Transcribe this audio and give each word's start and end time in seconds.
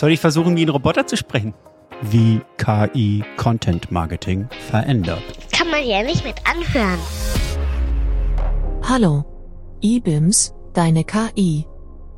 Soll 0.00 0.12
ich 0.12 0.20
versuchen, 0.20 0.56
wie 0.56 0.64
ein 0.64 0.70
Roboter 0.70 1.06
zu 1.06 1.18
sprechen? 1.18 1.52
Wie 2.00 2.40
KI 2.56 3.22
Content 3.36 3.92
Marketing 3.92 4.48
verändert. 4.70 5.22
Kann 5.52 5.70
man 5.70 5.86
ja 5.86 6.02
nicht 6.02 6.24
mit 6.24 6.36
anhören. 6.50 6.98
Hallo. 8.82 9.26
eBIMS, 9.82 10.54
deine 10.72 11.04
KI. 11.04 11.66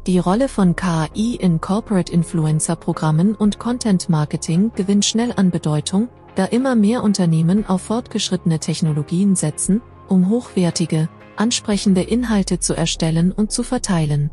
Die 0.06 0.18
Rolle 0.20 0.46
von 0.46 0.76
KI 0.76 1.34
in 1.34 1.60
Corporate 1.60 2.12
Influencer 2.12 2.76
Programmen 2.76 3.34
und 3.34 3.58
Content 3.58 4.08
Marketing 4.08 4.70
gewinnt 4.76 5.04
schnell 5.04 5.32
an 5.34 5.50
Bedeutung, 5.50 6.08
da 6.36 6.44
immer 6.44 6.76
mehr 6.76 7.02
Unternehmen 7.02 7.66
auf 7.66 7.82
fortgeschrittene 7.82 8.60
Technologien 8.60 9.34
setzen, 9.34 9.82
um 10.06 10.28
hochwertige, 10.28 11.08
ansprechende 11.34 12.02
Inhalte 12.02 12.60
zu 12.60 12.74
erstellen 12.74 13.32
und 13.32 13.50
zu 13.50 13.64
verteilen. 13.64 14.30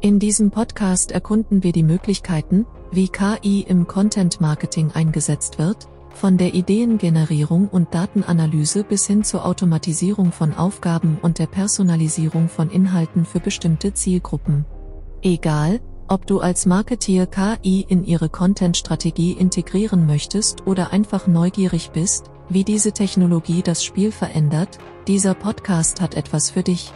In 0.00 0.18
diesem 0.18 0.50
Podcast 0.50 1.10
erkunden 1.10 1.62
wir 1.62 1.72
die 1.72 1.82
Möglichkeiten, 1.82 2.64
wie 2.96 3.08
KI 3.08 3.60
im 3.60 3.86
Content 3.86 4.40
Marketing 4.40 4.90
eingesetzt 4.92 5.58
wird, 5.58 5.86
von 6.14 6.38
der 6.38 6.54
Ideengenerierung 6.54 7.68
und 7.68 7.92
Datenanalyse 7.94 8.84
bis 8.84 9.06
hin 9.06 9.22
zur 9.22 9.44
Automatisierung 9.44 10.32
von 10.32 10.54
Aufgaben 10.54 11.18
und 11.20 11.38
der 11.38 11.46
Personalisierung 11.46 12.48
von 12.48 12.70
Inhalten 12.70 13.26
für 13.26 13.38
bestimmte 13.38 13.92
Zielgruppen. 13.92 14.64
Egal, 15.20 15.80
ob 16.08 16.26
du 16.26 16.40
als 16.40 16.64
Marketeer 16.64 17.26
KI 17.26 17.84
in 17.86 18.02
ihre 18.02 18.30
Content-Strategie 18.30 19.32
integrieren 19.32 20.06
möchtest 20.06 20.66
oder 20.66 20.90
einfach 20.90 21.26
neugierig 21.26 21.90
bist, 21.90 22.30
wie 22.48 22.64
diese 22.64 22.92
Technologie 22.92 23.62
das 23.62 23.84
Spiel 23.84 24.10
verändert, 24.10 24.78
dieser 25.06 25.34
Podcast 25.34 26.00
hat 26.00 26.14
etwas 26.14 26.48
für 26.48 26.62
dich. 26.62 26.94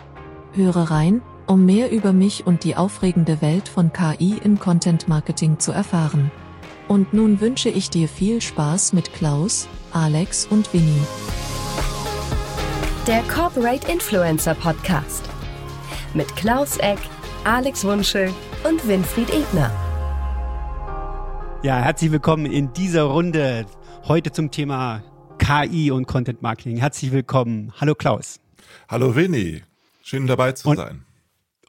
Höre 0.52 0.90
rein, 0.90 1.20
um 1.50 1.66
mehr 1.66 1.90
über 1.90 2.12
mich 2.12 2.46
und 2.46 2.62
die 2.62 2.76
aufregende 2.76 3.42
Welt 3.42 3.68
von 3.68 3.92
KI 3.92 4.36
im 4.44 4.60
Content 4.60 5.08
Marketing 5.08 5.58
zu 5.58 5.72
erfahren. 5.72 6.30
Und 6.86 7.12
nun 7.12 7.40
wünsche 7.40 7.68
ich 7.68 7.90
dir 7.90 8.06
viel 8.06 8.40
Spaß 8.40 8.92
mit 8.92 9.12
Klaus, 9.12 9.66
Alex 9.90 10.46
und 10.46 10.72
Winnie. 10.72 11.02
Der 13.08 13.22
Corporate 13.22 13.90
Influencer 13.90 14.54
Podcast 14.54 15.28
mit 16.14 16.36
Klaus 16.36 16.76
Eck, 16.76 17.00
Alex 17.42 17.84
Wunschel 17.84 18.32
und 18.62 18.86
Winfried 18.86 19.30
Ebner. 19.30 19.72
Ja, 21.64 21.80
herzlich 21.80 22.12
willkommen 22.12 22.46
in 22.46 22.72
dieser 22.74 23.02
Runde 23.02 23.66
heute 24.06 24.30
zum 24.30 24.52
Thema 24.52 25.02
KI 25.38 25.90
und 25.90 26.06
Content 26.06 26.42
Marketing. 26.42 26.76
Herzlich 26.76 27.10
willkommen. 27.10 27.72
Hallo 27.80 27.96
Klaus. 27.96 28.38
Hallo 28.88 29.16
Winnie. 29.16 29.62
Schön 30.04 30.28
dabei 30.28 30.52
zu 30.52 30.68
und, 30.68 30.76
sein. 30.76 31.04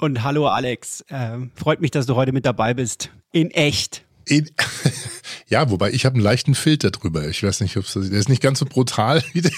Und 0.01 0.23
hallo 0.23 0.47
Alex. 0.47 1.01
Äh, 1.09 1.37
freut 1.53 1.79
mich, 1.79 1.91
dass 1.91 2.07
du 2.07 2.15
heute 2.15 2.31
mit 2.31 2.43
dabei 2.43 2.73
bist. 2.73 3.11
In 3.31 3.51
echt. 3.51 4.03
In, 4.25 4.49
ja, 5.47 5.69
wobei 5.69 5.91
ich 5.91 6.05
habe 6.05 6.15
einen 6.15 6.23
leichten 6.23 6.55
Filter 6.55 6.89
drüber. 6.89 7.27
Ich 7.27 7.43
weiß 7.43 7.61
nicht, 7.61 7.77
ob 7.77 7.85
es 7.85 7.93
der 7.93 8.11
ist 8.11 8.27
nicht 8.27 8.41
ganz 8.41 8.57
so 8.57 8.65
brutal 8.65 9.23
wie 9.33 9.41
der, 9.41 9.51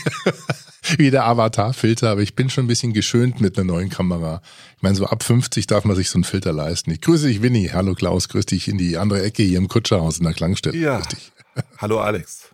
wie 0.97 1.11
der 1.11 1.25
Avatar-Filter, 1.27 2.09
aber 2.09 2.21
ich 2.21 2.35
bin 2.35 2.49
schon 2.49 2.65
ein 2.65 2.67
bisschen 2.67 2.91
geschönt 2.91 3.39
mit 3.39 3.57
einer 3.57 3.71
neuen 3.71 3.89
Kamera. 3.89 4.41
Ich 4.75 4.81
meine, 4.81 4.95
so 4.95 5.05
ab 5.05 5.23
50 5.23 5.65
darf 5.65 5.85
man 5.85 5.95
sich 5.95 6.09
so 6.09 6.17
einen 6.17 6.25
Filter 6.25 6.51
leisten. 6.51 6.91
Ich 6.91 6.99
grüße 6.99 7.27
dich, 7.27 7.41
Winnie. 7.41 7.71
Hallo 7.71 7.93
Klaus, 7.93 8.27
grüß 8.27 8.45
dich 8.45 8.67
in 8.67 8.77
die 8.77 8.97
andere 8.97 9.23
Ecke 9.23 9.43
hier 9.43 9.57
im 9.57 9.69
Kutscherhaus 9.69 10.17
in 10.17 10.25
der 10.25 10.33
Klangstelle. 10.33 10.77
Ja. 10.77 11.01
Hallo 11.77 12.01
Alex. 12.01 12.52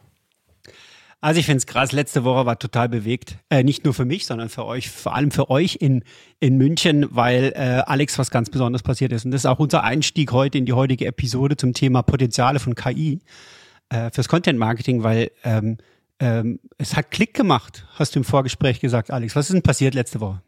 Also 1.21 1.39
ich 1.39 1.45
finde 1.45 1.57
es 1.57 1.65
krass, 1.65 1.91
letzte 1.91 2.23
Woche 2.23 2.45
war 2.45 2.57
total 2.59 2.87
bewegt. 2.87 3.37
Äh, 3.49 3.63
nicht 3.63 3.83
nur 3.83 3.93
für 3.93 4.05
mich, 4.05 4.25
sondern 4.25 4.47
für 4.47 4.65
euch, 4.65 4.89
vor 4.89 5.15
allem 5.15 5.31
für 5.31 5.49
euch 5.49 5.77
in, 5.81 6.03
in 6.39 6.57
München, 6.57 7.07
weil 7.09 7.51
äh, 7.55 7.83
Alex 7.85 8.17
was 8.17 8.31
ganz 8.31 8.49
Besonderes 8.49 8.83
passiert 8.83 9.11
ist. 9.11 9.25
Und 9.25 9.31
das 9.31 9.41
ist 9.41 9.45
auch 9.45 9.59
unser 9.59 9.83
Einstieg 9.83 10.31
heute 10.31 10.57
in 10.57 10.65
die 10.65 10.73
heutige 10.73 11.05
Episode 11.05 11.57
zum 11.57 11.73
Thema 11.73 12.03
Potenziale 12.03 12.59
von 12.59 12.73
KI 12.73 13.19
äh, 13.89 14.09
fürs 14.11 14.29
Content 14.29 14.57
Marketing, 14.57 15.03
weil 15.03 15.31
ähm, 15.43 15.77
ähm, 16.21 16.59
es 16.77 16.95
hat 16.95 17.11
Klick 17.11 17.33
gemacht, 17.33 17.85
hast 17.95 18.15
du 18.15 18.19
im 18.19 18.23
Vorgespräch 18.23 18.79
gesagt, 18.79 19.11
Alex. 19.11 19.35
Was 19.35 19.47
ist 19.47 19.53
denn 19.53 19.61
passiert 19.61 19.95
letzte 19.95 20.21
Woche? 20.21 20.41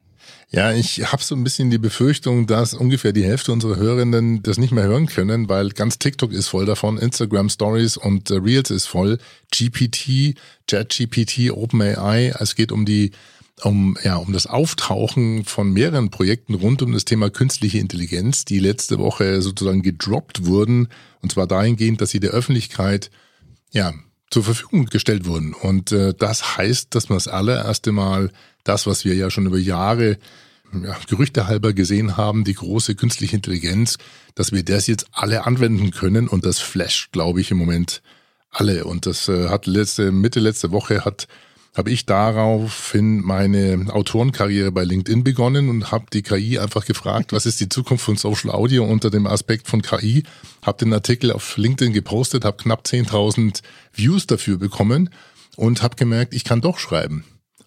Ja, 0.49 0.73
ich 0.73 1.11
habe 1.11 1.23
so 1.23 1.35
ein 1.35 1.43
bisschen 1.43 1.69
die 1.69 1.77
Befürchtung, 1.77 2.45
dass 2.45 2.73
ungefähr 2.73 3.13
die 3.13 3.23
Hälfte 3.23 3.51
unserer 3.51 3.77
Hörenden 3.77 4.43
das 4.43 4.57
nicht 4.57 4.71
mehr 4.71 4.83
hören 4.83 5.07
können, 5.07 5.47
weil 5.47 5.69
ganz 5.69 5.97
TikTok 5.97 6.33
ist 6.33 6.49
voll 6.49 6.65
davon, 6.65 6.97
Instagram 6.97 7.49
Stories 7.49 7.97
und 7.97 8.29
äh, 8.29 8.35
Reels 8.35 8.69
ist 8.69 8.85
voll, 8.85 9.17
GPT, 9.51 10.35
ChatGPT, 10.67 11.51
OpenAI. 11.51 12.33
Es 12.39 12.55
geht 12.55 12.71
um 12.71 12.85
die 12.85 13.11
um 13.63 13.95
ja 14.03 14.15
um 14.15 14.33
das 14.33 14.47
Auftauchen 14.47 15.45
von 15.45 15.71
mehreren 15.71 16.09
Projekten 16.09 16.55
rund 16.55 16.81
um 16.81 16.93
das 16.93 17.05
Thema 17.05 17.29
künstliche 17.29 17.77
Intelligenz, 17.77 18.43
die 18.43 18.59
letzte 18.59 18.97
Woche 18.97 19.41
sozusagen 19.41 19.83
gedroppt 19.83 20.45
wurden 20.45 20.87
und 21.21 21.31
zwar 21.31 21.47
dahingehend, 21.47 22.01
dass 22.01 22.09
sie 22.09 22.19
der 22.19 22.31
Öffentlichkeit 22.31 23.11
ja 23.71 23.93
zur 24.31 24.43
Verfügung 24.43 24.85
gestellt 24.85 25.25
wurden. 25.25 25.53
Und 25.53 25.91
äh, 25.91 26.13
das 26.17 26.57
heißt, 26.57 26.95
dass 26.95 27.09
man 27.09 27.17
das 27.17 27.27
allererste 27.27 27.91
Mal 27.91 28.31
das, 28.63 28.87
was 28.87 29.05
wir 29.05 29.15
ja 29.15 29.29
schon 29.29 29.45
über 29.45 29.57
Jahre 29.57 30.17
ja, 30.73 30.97
Gerüchte 31.07 31.47
halber 31.47 31.73
gesehen 31.73 32.17
haben, 32.17 32.43
die 32.43 32.53
große 32.53 32.95
künstliche 32.95 33.35
Intelligenz, 33.35 33.97
dass 34.35 34.51
wir 34.51 34.63
das 34.63 34.87
jetzt 34.87 35.07
alle 35.11 35.45
anwenden 35.45 35.91
können 35.91 36.27
und 36.27 36.45
das 36.45 36.59
flasht, 36.59 37.11
glaube 37.11 37.41
ich, 37.41 37.51
im 37.51 37.57
Moment 37.57 38.01
alle. 38.49 38.85
Und 38.85 39.05
das 39.05 39.27
äh, 39.27 39.49
hat 39.49 39.65
letzte, 39.65 40.11
Mitte 40.11 40.39
letzte 40.39 40.71
Woche 40.71 41.03
hat 41.05 41.27
habe 41.75 41.89
ich 41.89 42.05
daraufhin 42.05 43.21
meine 43.21 43.85
Autorenkarriere 43.93 44.73
bei 44.73 44.83
LinkedIn 44.83 45.23
begonnen 45.23 45.69
und 45.69 45.91
habe 45.91 46.05
die 46.11 46.21
KI 46.21 46.59
einfach 46.59 46.85
gefragt, 46.85 47.31
was 47.31 47.45
ist 47.45 47.61
die 47.61 47.69
Zukunft 47.69 48.03
von 48.03 48.17
Social 48.17 48.51
Audio 48.51 48.83
unter 48.83 49.09
dem 49.09 49.25
Aspekt 49.25 49.67
von 49.67 49.81
KI. 49.81 50.23
Habe 50.61 50.79
den 50.79 50.93
Artikel 50.93 51.31
auf 51.31 51.55
LinkedIn 51.55 51.93
gepostet, 51.93 52.43
habe 52.43 52.57
knapp 52.57 52.83
10.000 52.85 53.61
Views 53.93 54.27
dafür 54.27 54.57
bekommen 54.57 55.11
und 55.55 55.81
habe 55.81 55.95
gemerkt, 55.95 56.33
ich 56.33 56.43
kann 56.43 56.59
doch 56.59 56.77
schreiben. 56.77 57.23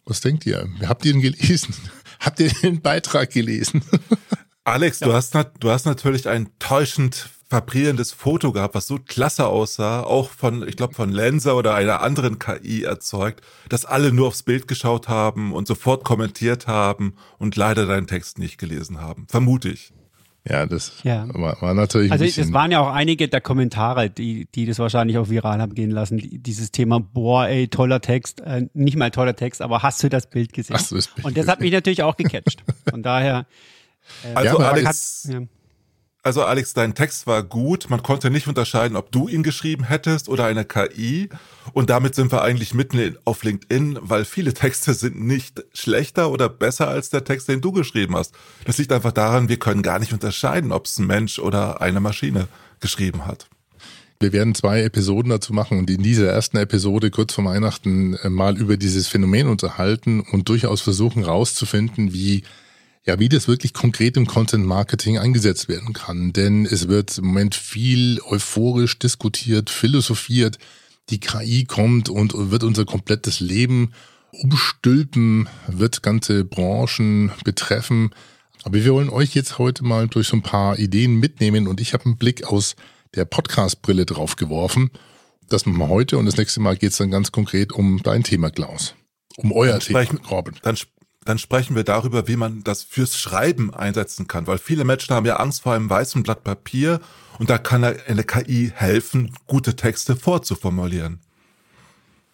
Was 0.07 0.21
denkt 0.21 0.47
ihr? 0.47 0.69
Habt 0.87 1.05
ihr 1.05 1.15
ihn 1.15 1.21
gelesen? 1.21 1.75
Habt 2.21 2.41
ihr 2.41 2.51
den 2.63 2.81
Beitrag 2.81 3.31
gelesen? 3.31 3.83
Alex, 4.65 5.01
ja. 5.01 5.09
du 5.09 5.13
hast, 5.13 5.35
du 5.61 5.71
hast 5.71 5.85
natürlich 5.85 6.29
ein 6.29 6.49
täuschend 6.59 7.29
vibrierendes 7.51 8.13
Foto 8.13 8.53
gehabt, 8.53 8.75
was 8.75 8.87
so 8.87 8.99
klasse 8.99 9.47
aussah, 9.47 10.03
auch 10.03 10.31
von, 10.31 10.67
ich 10.67 10.77
glaube, 10.77 10.95
von 10.95 11.11
Lenser 11.11 11.57
oder 11.57 11.75
einer 11.75 12.01
anderen 12.01 12.39
KI 12.39 12.83
erzeugt, 12.83 13.43
dass 13.69 13.85
alle 13.85 14.13
nur 14.13 14.29
aufs 14.29 14.43
Bild 14.43 14.67
geschaut 14.67 15.09
haben 15.09 15.53
und 15.53 15.69
sofort 15.69 16.05
kommentiert 16.05 16.67
haben 16.67 17.15
und 17.39 17.57
leider 17.57 17.87
deinen 17.87 18.07
Text 18.07 18.39
nicht 18.39 18.59
gelesen 18.59 19.01
haben. 19.01 19.27
Vermute 19.29 19.69
ich. 19.69 19.93
Ja, 20.47 20.67
das 20.67 20.93
ja. 21.05 21.27
War, 21.33 21.61
war 21.63 21.73
natürlich. 21.73 22.13
Also 22.13 22.25
es 22.25 22.53
waren 22.53 22.71
ja 22.71 22.81
auch 22.81 22.93
einige 22.93 23.29
der 23.29 23.41
Kommentare, 23.41 24.11
die, 24.11 24.47
die 24.55 24.67
das 24.67 24.79
wahrscheinlich 24.79 25.17
auch 25.17 25.31
viral 25.31 25.61
haben 25.61 25.75
gehen 25.75 25.91
lassen. 25.91 26.19
Dieses 26.23 26.71
Thema, 26.71 27.01
boah, 27.01 27.47
ey, 27.47 27.69
toller 27.69 28.03
Text, 28.03 28.43
äh, 28.43 28.67
nicht 28.75 28.99
mal 28.99 29.11
toller 29.11 29.35
Text, 29.35 29.63
aber 29.63 29.83
hast 29.83 30.03
du 30.03 30.11
das 30.11 30.29
Bild 30.29 30.53
gesehen? 30.53 30.77
Hast 30.77 30.91
du 30.91 30.97
das 30.97 31.09
Bild 31.09 31.27
Und 31.27 31.39
das 31.39 31.49
hat 31.49 31.61
mich 31.61 31.73
natürlich 31.73 32.03
auch 32.03 32.17
gecatcht. 32.17 32.63
Von 32.91 33.03
daher. 33.03 33.47
Äh, 34.23 34.35
also 34.35 34.61
ja, 34.61 34.71
Alex, 34.71 35.25
hat, 35.27 35.35
ja. 35.35 35.41
Also 36.23 36.43
Alex, 36.43 36.75
dein 36.75 36.95
Text 36.95 37.27
war 37.27 37.43
gut. 37.43 37.89
Man 37.89 38.03
konnte 38.03 38.31
nicht 38.31 38.47
unterscheiden, 38.47 38.97
ob 38.97 39.13
du 39.13 39.29
ihn 39.29 39.43
geschrieben 39.43 39.85
hättest 39.85 40.29
oder 40.29 40.45
eine 40.45 40.67
KI. 40.67 41.31
Und 41.75 41.91
damit 41.91 42.15
sind 42.15 42.31
wir 42.31 42.43
eigentlich 42.43 42.73
mitten 42.73 43.17
auf 43.25 43.43
LinkedIn, 43.43 43.99
weil 44.01 44.25
viele 44.25 44.55
Texte 44.55 44.95
sind 44.95 45.21
nicht 45.21 45.65
schlechter 45.75 46.31
oder 46.31 46.49
besser 46.49 46.87
als 46.87 47.11
der 47.11 47.25
Text, 47.25 47.49
den 47.49 47.61
du 47.61 47.73
geschrieben 47.73 48.15
hast. 48.15 48.33
Das 48.65 48.79
liegt 48.79 48.93
einfach 48.93 49.11
daran, 49.11 49.49
wir 49.49 49.59
können 49.59 49.83
gar 49.83 49.99
nicht 49.99 50.13
unterscheiden, 50.13 50.71
ob 50.71 50.87
es 50.87 51.01
ein 51.01 51.09
Mensch 51.09 51.41
oder 51.41 51.81
eine 51.81 51.99
Maschine 51.99 52.47
geschrieben 52.79 53.27
hat. 53.27 53.49
Wir 54.21 54.33
werden 54.33 54.55
zwei 54.55 54.83
Episoden 54.83 55.31
dazu 55.31 55.53
machen 55.53 55.77
und 55.77 55.91
in 55.91 56.05
dieser 56.05 56.29
ersten 56.29 56.59
Episode 56.59 57.11
kurz 57.11 57.35
vor 57.35 57.45
Weihnachten 57.45 58.15
äh, 58.15 58.31
mal 58.31 58.57
über 58.57 58.77
dieses 58.77 59.09
Phänomen 59.09 59.49
unterhalten 59.49 60.21
und 60.21 60.49
durchaus 60.49 60.81
versuchen 60.81 61.25
rauszufinden, 61.25 62.13
wie 62.13 62.45
ja, 63.07 63.19
wie 63.19 63.29
das 63.29 63.49
wirklich 63.49 63.75
konkret 63.75 64.17
im 64.17 64.27
Content 64.27 64.65
Marketing 64.65 65.19
eingesetzt 65.19 65.69
werden 65.69 65.93
kann. 65.93 66.33
Denn 66.33 66.65
es 66.65 66.89
wird 66.89 67.19
im 67.19 67.27
Moment 67.27 67.55
viel 67.55 68.19
euphorisch 68.23 68.99
diskutiert, 68.99 69.69
philosophiert. 69.69 70.59
Die 71.11 71.21
KI 71.21 71.65
kommt 71.65 72.09
und 72.09 72.33
wird 72.51 72.65
unser 72.65 72.85
komplettes 72.85 73.41
Leben 73.41 73.93
umstülpen, 74.33 75.49
wird 75.69 76.03
ganze 76.03 76.45
Branchen 76.45 77.33
betreffen. 77.45 78.11
Aber 78.65 78.75
wir 78.75 78.93
wollen 78.93 79.11
euch 79.11 79.35
jetzt 79.35 79.59
heute 79.59 79.85
mal 79.85 80.09
durch 80.09 80.29
so 80.29 80.37
ein 80.37 80.43
paar 80.43 80.79
Ideen 80.79 81.17
mitnehmen 81.17 81.69
und 81.69 81.81
ich 81.81 81.93
habe 81.93 82.07
einen 82.07 82.17
Blick 82.17 82.45
aus 82.45 82.77
der 83.15 83.25
Podcast-Brille 83.27 84.07
drauf 84.07 84.37
geworfen. 84.37 84.91
Das 85.49 85.67
machen 85.67 85.79
wir 85.79 85.89
heute 85.89 86.19
und 86.19 86.27
das 86.27 86.37
nächste 86.37 86.61
Mal 86.61 86.77
geht 86.77 86.93
es 86.93 86.97
dann 86.99 87.11
ganz 87.11 87.31
konkret 87.31 87.73
um 87.73 88.03
dein 88.03 88.23
Thema, 88.23 88.51
Klaus. 88.51 88.95
Um 89.37 89.53
euer 89.53 89.79
dann 89.79 89.81
Thema, 89.81 90.07
Robin. 90.31 90.55
Dann, 90.63 90.77
dann 91.25 91.39
sprechen 91.39 91.77
wir 91.77 91.85
darüber, 91.85 92.29
wie 92.29 92.37
man 92.37 92.63
das 92.65 92.83
fürs 92.83 93.17
Schreiben 93.17 93.73
einsetzen 93.73 94.29
kann, 94.29 94.47
weil 94.47 94.59
viele 94.59 94.85
Menschen 94.85 95.15
haben 95.15 95.27
ja 95.27 95.37
Angst 95.37 95.63
vor 95.63 95.75
einem 95.75 95.89
weißen 95.89 96.23
Blatt 96.23 96.45
Papier 96.45 97.01
und 97.39 97.51
da 97.51 97.59
kann 97.59 97.85
eine 97.85 98.25
KI 98.25 98.73
helfen, 98.75 99.33
gute 99.47 99.77
Texte 99.77 100.17
vorzuformulieren. 100.17 101.21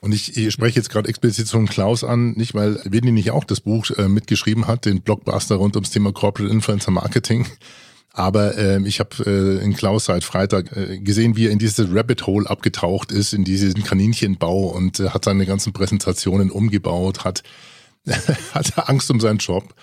Und 0.00 0.12
ich, 0.12 0.36
ich 0.36 0.52
spreche 0.52 0.76
jetzt 0.76 0.88
gerade 0.88 1.08
explizit 1.08 1.48
von 1.48 1.66
Klaus 1.66 2.04
an, 2.04 2.32
nicht 2.32 2.54
weil 2.54 2.80
Winnie 2.84 3.12
nicht 3.12 3.30
auch 3.32 3.44
das 3.44 3.60
Buch 3.60 3.90
äh, 3.90 4.08
mitgeschrieben 4.08 4.66
hat, 4.66 4.86
den 4.86 5.02
Blockbuster 5.02 5.56
rund 5.56 5.76
ums 5.76 5.90
Thema 5.90 6.12
Corporate 6.12 6.52
Influencer 6.52 6.90
Marketing. 6.90 7.46
Aber 8.12 8.56
äh, 8.56 8.80
ich 8.86 8.98
habe 8.98 9.10
äh, 9.24 9.62
in 9.62 9.74
Klaus 9.74 10.06
seit 10.06 10.24
Freitag 10.24 10.74
äh, 10.76 10.98
gesehen, 10.98 11.36
wie 11.36 11.46
er 11.46 11.52
in 11.52 11.58
dieses 11.58 11.94
Rabbit 11.94 12.26
Hole 12.26 12.48
abgetaucht 12.48 13.12
ist, 13.12 13.34
in 13.34 13.44
diesen 13.44 13.84
Kaninchenbau 13.84 14.68
und 14.68 15.00
äh, 15.00 15.10
hat 15.10 15.26
seine 15.26 15.46
ganzen 15.46 15.72
Präsentationen 15.72 16.50
umgebaut, 16.50 17.24
hat, 17.24 17.44
hat 18.54 18.88
Angst 18.88 19.10
um 19.10 19.20
seinen 19.20 19.38
Job. 19.38 19.74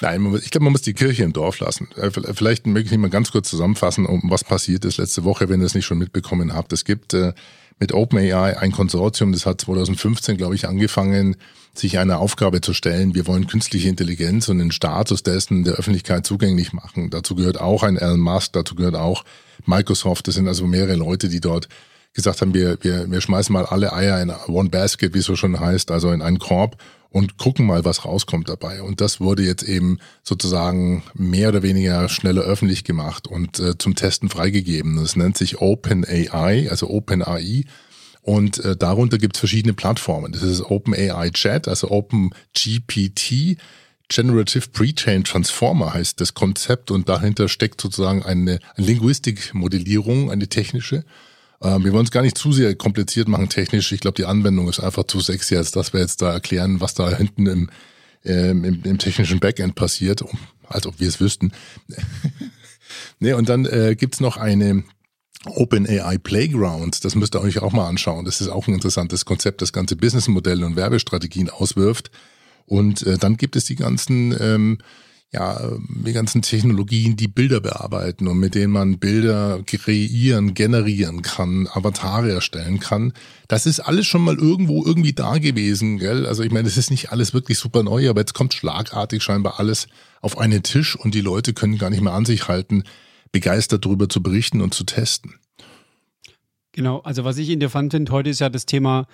Nein, 0.00 0.34
ich 0.42 0.50
glaube, 0.50 0.64
man 0.64 0.72
muss 0.72 0.82
die 0.82 0.94
Kirche 0.94 1.22
im 1.22 1.32
Dorf 1.32 1.58
lassen. 1.60 1.88
Äh, 1.96 2.10
vielleicht 2.34 2.66
möchte 2.66 2.92
ich 2.92 3.00
mal 3.00 3.10
ganz 3.10 3.32
kurz 3.32 3.48
zusammenfassen, 3.48 4.06
um 4.06 4.22
was 4.24 4.44
passiert 4.44 4.84
ist 4.84 4.98
letzte 4.98 5.24
Woche, 5.24 5.48
wenn 5.48 5.60
ihr 5.60 5.66
es 5.66 5.74
nicht 5.74 5.86
schon 5.86 5.98
mitbekommen 5.98 6.54
habt. 6.54 6.72
Es 6.72 6.84
gibt 6.84 7.14
äh, 7.14 7.32
mit 7.78 7.92
OpenAI 7.92 8.58
ein 8.58 8.72
Konsortium, 8.72 9.32
das 9.32 9.46
hat 9.46 9.60
2015, 9.60 10.36
glaube 10.36 10.54
ich, 10.54 10.68
angefangen, 10.68 11.36
sich 11.74 11.98
eine 11.98 12.18
Aufgabe 12.18 12.62
zu 12.62 12.72
stellen. 12.72 13.14
Wir 13.14 13.26
wollen 13.26 13.46
künstliche 13.46 13.88
Intelligenz 13.88 14.48
und 14.48 14.58
den 14.58 14.72
Status 14.72 15.22
dessen 15.22 15.64
der 15.64 15.74
Öffentlichkeit 15.74 16.26
zugänglich 16.26 16.72
machen. 16.72 17.10
Dazu 17.10 17.34
gehört 17.34 17.60
auch 17.60 17.82
ein 17.82 17.96
Elon 17.96 18.20
Musk, 18.20 18.54
dazu 18.54 18.74
gehört 18.74 18.94
auch 18.94 19.24
Microsoft. 19.66 20.26
Das 20.26 20.36
sind 20.36 20.48
also 20.48 20.66
mehrere 20.66 20.94
Leute, 20.94 21.28
die 21.28 21.40
dort 21.40 21.68
gesagt 22.14 22.40
haben, 22.40 22.54
wir, 22.54 22.78
wir, 22.80 23.10
wir 23.10 23.20
schmeißen 23.20 23.52
mal 23.52 23.66
alle 23.66 23.92
Eier 23.92 24.22
in 24.22 24.30
One 24.48 24.70
Basket, 24.70 25.12
wie 25.12 25.18
es 25.18 25.26
so 25.26 25.36
schon 25.36 25.60
heißt, 25.60 25.90
also 25.90 26.10
in 26.12 26.22
einen 26.22 26.38
Korb 26.38 26.78
und 27.16 27.38
gucken 27.38 27.64
mal, 27.64 27.86
was 27.86 28.04
rauskommt 28.04 28.50
dabei. 28.50 28.82
Und 28.82 29.00
das 29.00 29.22
wurde 29.22 29.42
jetzt 29.42 29.62
eben 29.62 30.00
sozusagen 30.22 31.02
mehr 31.14 31.48
oder 31.48 31.62
weniger 31.62 32.10
schneller 32.10 32.42
öffentlich 32.42 32.84
gemacht 32.84 33.26
und 33.26 33.58
äh, 33.58 33.78
zum 33.78 33.94
Testen 33.94 34.28
freigegeben. 34.28 34.96
Das 34.96 35.16
nennt 35.16 35.38
sich 35.38 35.62
OpenAI, 35.62 36.68
also 36.68 36.90
OpenAI. 36.90 37.64
Und 38.20 38.62
äh, 38.62 38.76
darunter 38.76 39.16
gibt 39.16 39.36
es 39.36 39.40
verschiedene 39.40 39.72
Plattformen. 39.72 40.30
Das 40.32 40.42
ist 40.42 40.60
OpenAI 40.60 41.30
Chat, 41.30 41.68
also 41.68 41.90
OpenGPT. 41.90 43.56
Generative 44.08 44.68
Pre-Trained 44.68 45.26
Transformer 45.26 45.94
heißt 45.94 46.20
das 46.20 46.34
Konzept 46.34 46.90
und 46.90 47.08
dahinter 47.08 47.48
steckt 47.48 47.80
sozusagen 47.80 48.24
eine, 48.24 48.58
eine 48.74 48.86
Linguistikmodellierung, 48.86 50.30
eine 50.30 50.48
technische. 50.48 51.02
Ähm, 51.62 51.84
wir 51.84 51.92
wollen 51.92 52.04
es 52.04 52.10
gar 52.10 52.22
nicht 52.22 52.38
zu 52.38 52.52
sehr 52.52 52.74
kompliziert 52.74 53.28
machen 53.28 53.48
technisch. 53.48 53.92
Ich 53.92 54.00
glaube, 54.00 54.16
die 54.16 54.24
Anwendung 54.24 54.68
ist 54.68 54.80
einfach 54.80 55.04
zu 55.04 55.20
sexy, 55.20 55.56
als 55.56 55.70
dass 55.70 55.92
wir 55.92 56.00
jetzt 56.00 56.22
da 56.22 56.32
erklären, 56.32 56.80
was 56.80 56.94
da 56.94 57.10
hinten 57.16 57.46
im, 57.46 57.70
ähm, 58.24 58.64
im, 58.64 58.82
im 58.82 58.98
technischen 58.98 59.40
Backend 59.40 59.74
passiert, 59.74 60.24
als 60.68 60.86
ob 60.86 61.00
wir 61.00 61.08
es 61.08 61.20
wüssten. 61.20 61.52
nee, 63.20 63.32
und 63.32 63.48
dann 63.48 63.64
äh, 63.66 63.96
gibt's 63.98 64.20
noch 64.20 64.36
eine 64.36 64.84
OpenAI 65.46 66.18
Playground, 66.18 67.04
das 67.04 67.14
müsst 67.14 67.36
ihr 67.36 67.40
euch 67.40 67.60
auch 67.60 67.72
mal 67.72 67.88
anschauen. 67.88 68.24
Das 68.24 68.40
ist 68.40 68.48
auch 68.48 68.66
ein 68.66 68.74
interessantes 68.74 69.24
Konzept, 69.24 69.62
das 69.62 69.72
ganze 69.72 69.96
Businessmodelle 69.96 70.66
und 70.66 70.76
Werbestrategien 70.76 71.50
auswirft. 71.50 72.10
Und 72.66 73.06
äh, 73.06 73.16
dann 73.16 73.36
gibt 73.36 73.54
es 73.54 73.64
die 73.64 73.76
ganzen 73.76 74.36
ähm, 74.40 74.78
ja, 75.32 75.60
die 76.04 76.12
ganzen 76.12 76.40
Technologien, 76.42 77.16
die 77.16 77.28
Bilder 77.28 77.60
bearbeiten 77.60 78.28
und 78.28 78.38
mit 78.38 78.54
denen 78.54 78.72
man 78.72 78.98
Bilder 78.98 79.60
kreieren, 79.66 80.54
generieren 80.54 81.22
kann, 81.22 81.66
Avatare 81.66 82.32
erstellen 82.32 82.78
kann. 82.78 83.12
Das 83.48 83.66
ist 83.66 83.80
alles 83.80 84.06
schon 84.06 84.22
mal 84.22 84.36
irgendwo 84.36 84.84
irgendwie 84.84 85.12
da 85.12 85.38
gewesen, 85.38 85.98
gell? 85.98 86.26
Also 86.26 86.42
ich 86.42 86.52
meine, 86.52 86.68
es 86.68 86.76
ist 86.76 86.90
nicht 86.90 87.10
alles 87.10 87.34
wirklich 87.34 87.58
super 87.58 87.82
neu, 87.82 88.08
aber 88.08 88.20
jetzt 88.20 88.34
kommt 88.34 88.54
schlagartig 88.54 89.22
scheinbar 89.22 89.58
alles 89.58 89.88
auf 90.22 90.38
einen 90.38 90.62
Tisch 90.62 90.96
und 90.96 91.14
die 91.14 91.20
Leute 91.20 91.54
können 91.54 91.78
gar 91.78 91.90
nicht 91.90 92.02
mehr 92.02 92.14
an 92.14 92.24
sich 92.24 92.48
halten, 92.48 92.84
begeistert 93.32 93.84
darüber 93.84 94.08
zu 94.08 94.22
berichten 94.22 94.60
und 94.60 94.74
zu 94.74 94.84
testen. 94.84 95.34
Genau, 96.72 97.00
also 97.00 97.24
was 97.24 97.38
ich 97.38 97.48
interessant 97.48 97.92
finde 97.92 98.12
heute 98.12 98.30
ist 98.30 98.40
ja 98.40 98.50
das 98.50 98.66
Thema 98.66 99.06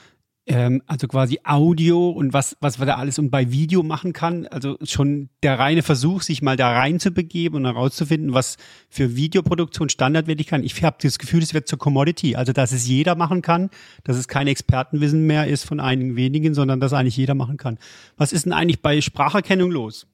ähm, 0.47 0.83
also 0.87 1.07
quasi 1.07 1.39
Audio 1.45 2.11
und 2.11 2.33
was, 2.33 2.57
was 2.61 2.79
man 2.79 2.89
da 2.89 2.97
alles 2.97 3.19
und 3.19 3.31
bei 3.31 3.53
Video 3.53 3.83
machen 3.83 4.13
kann. 4.13 4.47
Also 4.47 4.77
schon 4.83 5.29
der 5.43 5.59
reine 5.59 5.83
Versuch, 5.83 6.23
sich 6.23 6.43
mal 6.43 6.57
da 6.57 6.73
rein 6.73 6.99
zu 6.99 7.13
begeben 7.13 7.57
und 7.57 7.65
herauszufinden, 7.65 8.35
was 8.35 8.57
für 8.89 9.15
Videoproduktion 9.15 9.89
standardwertig 9.89 10.49
kann. 10.49 10.65
Ich 10.65 10.83
habe 10.83 10.97
das 11.01 11.19
Gefühl, 11.19 11.43
es 11.43 11.55
wird 11.55 11.69
zur 11.69 11.79
Commodity. 11.79 12.35
Also, 12.35 12.53
dass 12.53 12.73
es 12.73 12.87
jeder 12.87 13.15
machen 13.15 13.43
kann, 13.43 13.71
dass 14.05 14.17
es 14.17 14.27
kein 14.27 14.49
Expertenwissen 14.49 15.27
mehr 15.27 15.47
ist 15.47 15.65
von 15.65 15.81
einigen 15.81 16.17
wenigen, 16.17 16.55
sondern 16.55 16.81
dass 16.81 16.93
eigentlich 16.93 17.17
jeder 17.17 17.35
machen 17.35 17.57
kann. 17.57 17.79
Was 18.17 18.33
ist 18.33 18.45
denn 18.45 18.53
eigentlich 18.53 18.83
bei 18.83 19.01
Spracherkennung 19.01 19.71
los? 19.71 20.07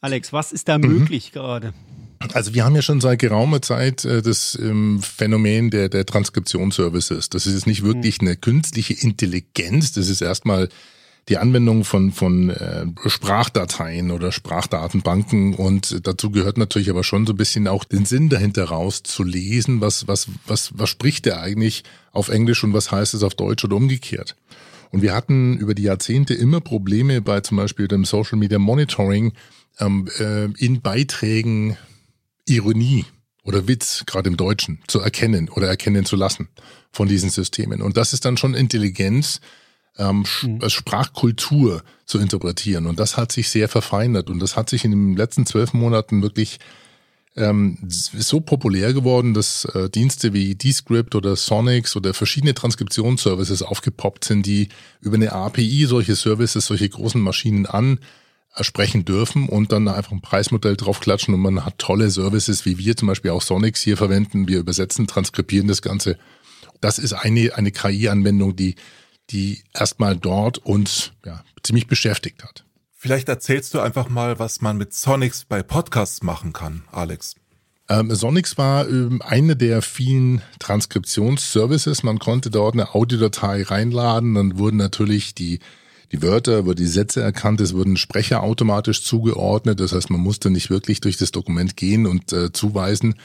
Alex, 0.00 0.32
was 0.32 0.52
ist 0.52 0.68
da 0.68 0.78
mhm. 0.78 0.98
möglich 0.98 1.32
gerade? 1.32 1.72
Also 2.32 2.54
wir 2.54 2.64
haben 2.64 2.74
ja 2.74 2.82
schon 2.82 3.00
seit 3.00 3.20
geraumer 3.20 3.62
Zeit 3.62 4.04
äh, 4.04 4.22
das 4.22 4.58
ähm, 4.60 5.00
Phänomen 5.02 5.70
der, 5.70 5.88
der 5.88 6.04
Transkriptionsservices. 6.04 7.28
Das 7.28 7.46
ist 7.46 7.54
jetzt 7.54 7.66
nicht 7.66 7.84
wirklich 7.84 8.20
eine 8.20 8.36
künstliche 8.36 8.94
Intelligenz, 8.94 9.92
das 9.92 10.08
ist 10.08 10.20
erstmal 10.20 10.68
die 11.28 11.36
Anwendung 11.36 11.84
von, 11.84 12.10
von 12.10 12.50
äh, 12.50 12.86
Sprachdateien 13.06 14.10
oder 14.10 14.32
Sprachdatenbanken 14.32 15.54
und 15.54 16.06
dazu 16.06 16.30
gehört 16.30 16.56
natürlich 16.56 16.88
aber 16.90 17.04
schon 17.04 17.26
so 17.26 17.34
ein 17.34 17.36
bisschen 17.36 17.68
auch 17.68 17.84
den 17.84 18.06
Sinn 18.06 18.30
dahinter 18.30 18.64
raus 18.64 19.02
zu 19.02 19.22
lesen, 19.24 19.80
was, 19.80 20.08
was, 20.08 20.28
was, 20.46 20.70
was 20.74 20.88
spricht 20.88 21.26
der 21.26 21.40
eigentlich 21.40 21.84
auf 22.12 22.30
Englisch 22.30 22.64
und 22.64 22.72
was 22.72 22.90
heißt 22.90 23.14
es 23.14 23.22
auf 23.22 23.34
Deutsch 23.34 23.64
oder 23.64 23.76
umgekehrt. 23.76 24.36
Und 24.90 25.02
wir 25.02 25.14
hatten 25.14 25.58
über 25.58 25.74
die 25.74 25.82
Jahrzehnte 25.82 26.32
immer 26.32 26.62
Probleme 26.62 27.20
bei 27.20 27.40
zum 27.40 27.58
Beispiel 27.58 27.88
dem 27.88 28.06
Social 28.06 28.38
Media 28.38 28.58
Monitoring 28.58 29.32
ähm, 29.80 30.08
äh, 30.18 30.46
in 30.56 30.80
Beiträgen 30.80 31.76
Ironie 32.48 33.04
oder 33.44 33.66
Witz, 33.66 34.04
gerade 34.06 34.28
im 34.28 34.36
Deutschen, 34.36 34.80
zu 34.88 35.00
erkennen 35.00 35.48
oder 35.48 35.68
erkennen 35.68 36.04
zu 36.04 36.16
lassen 36.16 36.48
von 36.92 37.08
diesen 37.08 37.30
Systemen. 37.30 37.82
Und 37.82 37.96
das 37.96 38.12
ist 38.12 38.24
dann 38.24 38.36
schon 38.36 38.54
Intelligenz, 38.54 39.40
ähm, 39.96 40.24
mhm. 40.42 40.60
Äh, 40.60 40.70
Sprachkultur 40.70 41.82
zu 42.04 42.18
interpretieren. 42.18 42.86
Und 42.86 43.00
das 43.00 43.16
hat 43.16 43.32
sich 43.32 43.48
sehr 43.48 43.68
verfeinert. 43.68 44.30
Und 44.30 44.38
das 44.40 44.56
hat 44.56 44.70
sich 44.70 44.84
in 44.84 44.92
den 44.92 45.16
letzten 45.16 45.44
zwölf 45.44 45.72
Monaten 45.72 46.22
wirklich 46.22 46.58
ähm, 47.36 47.78
so 47.88 48.40
populär 48.40 48.92
geworden, 48.92 49.34
dass 49.34 49.64
äh, 49.66 49.88
Dienste 49.90 50.32
wie 50.32 50.54
Descript 50.54 51.14
oder 51.14 51.36
Sonics 51.36 51.96
oder 51.96 52.14
verschiedene 52.14 52.54
Transkriptionsservices 52.54 53.62
aufgepoppt 53.62 54.24
sind, 54.24 54.46
die 54.46 54.68
über 55.00 55.16
eine 55.16 55.32
API 55.32 55.86
solche 55.86 56.16
Services, 56.16 56.66
solche 56.66 56.88
großen 56.88 57.20
Maschinen 57.20 57.66
an 57.66 57.98
sprechen 58.60 59.04
dürfen 59.04 59.48
und 59.48 59.72
dann 59.72 59.88
einfach 59.88 60.12
ein 60.12 60.20
Preismodell 60.20 60.76
draufklatschen 60.76 61.34
und 61.34 61.40
man 61.40 61.64
hat 61.64 61.78
tolle 61.78 62.10
Services, 62.10 62.64
wie 62.64 62.78
wir 62.78 62.96
zum 62.96 63.08
Beispiel 63.08 63.30
auch 63.30 63.42
Sonics 63.42 63.82
hier 63.82 63.96
verwenden. 63.96 64.48
Wir 64.48 64.58
übersetzen, 64.58 65.06
transkribieren 65.06 65.68
das 65.68 65.82
Ganze. 65.82 66.18
Das 66.80 66.98
ist 66.98 67.12
eine, 67.12 67.54
eine 67.54 67.70
KI-Anwendung, 67.70 68.56
die, 68.56 68.76
die 69.30 69.62
erstmal 69.74 70.16
dort 70.16 70.58
uns 70.58 71.12
ja, 71.24 71.44
ziemlich 71.62 71.86
beschäftigt 71.86 72.42
hat. 72.42 72.64
Vielleicht 73.00 73.28
erzählst 73.28 73.74
du 73.74 73.80
einfach 73.80 74.08
mal, 74.08 74.38
was 74.40 74.60
man 74.60 74.76
mit 74.76 74.92
Sonics 74.92 75.44
bei 75.44 75.62
Podcasts 75.62 76.22
machen 76.22 76.52
kann, 76.52 76.82
Alex. 76.90 77.36
Ähm, 77.88 78.14
Sonics 78.14 78.58
war 78.58 78.88
ähm, 78.88 79.22
eine 79.22 79.56
der 79.56 79.82
vielen 79.82 80.42
Transkriptionsservices. 80.58 82.02
Man 82.02 82.18
konnte 82.18 82.50
dort 82.50 82.74
eine 82.74 82.94
Audiodatei 82.94 83.62
reinladen, 83.62 84.34
dann 84.34 84.58
wurden 84.58 84.76
natürlich 84.76 85.34
die 85.34 85.60
die 86.12 86.22
Wörter, 86.22 86.58
über 86.58 86.74
die 86.74 86.86
Sätze 86.86 87.20
erkannt, 87.20 87.60
es 87.60 87.74
wurden 87.74 87.96
Sprecher 87.96 88.42
automatisch 88.42 89.02
zugeordnet. 89.02 89.80
Das 89.80 89.92
heißt, 89.92 90.10
man 90.10 90.20
musste 90.20 90.50
nicht 90.50 90.70
wirklich 90.70 91.00
durch 91.00 91.16
das 91.16 91.32
Dokument 91.32 91.76
gehen 91.76 92.06
und 92.06 92.32
äh, 92.32 92.52
zuweisen. 92.52 93.16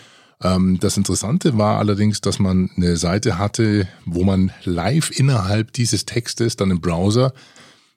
Ähm, 0.41 0.79
das 0.79 0.97
Interessante 0.97 1.57
war 1.57 1.79
allerdings, 1.79 2.21
dass 2.21 2.39
man 2.39 2.69
eine 2.75 2.97
Seite 2.97 3.37
hatte, 3.37 3.87
wo 4.05 4.23
man 4.23 4.51
live 4.65 5.11
innerhalb 5.11 5.71
dieses 5.73 6.05
Textes 6.05 6.57
dann 6.57 6.71
im 6.71 6.81
Browser 6.81 7.33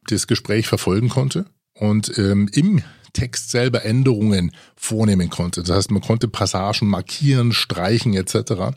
das 0.08 0.26
Gespräch 0.26 0.68
verfolgen 0.68 1.08
konnte 1.08 1.46
und 1.74 2.16
ähm, 2.16 2.48
im 2.52 2.82
Text 3.12 3.50
selber 3.50 3.84
Änderungen 3.84 4.52
vornehmen 4.76 5.30
konnte. 5.30 5.62
Das 5.62 5.76
heißt, 5.76 5.90
man 5.90 6.02
konnte 6.02 6.28
Passagen 6.28 6.86
markieren, 6.86 7.52
streichen 7.52 8.14
etc. 8.14 8.76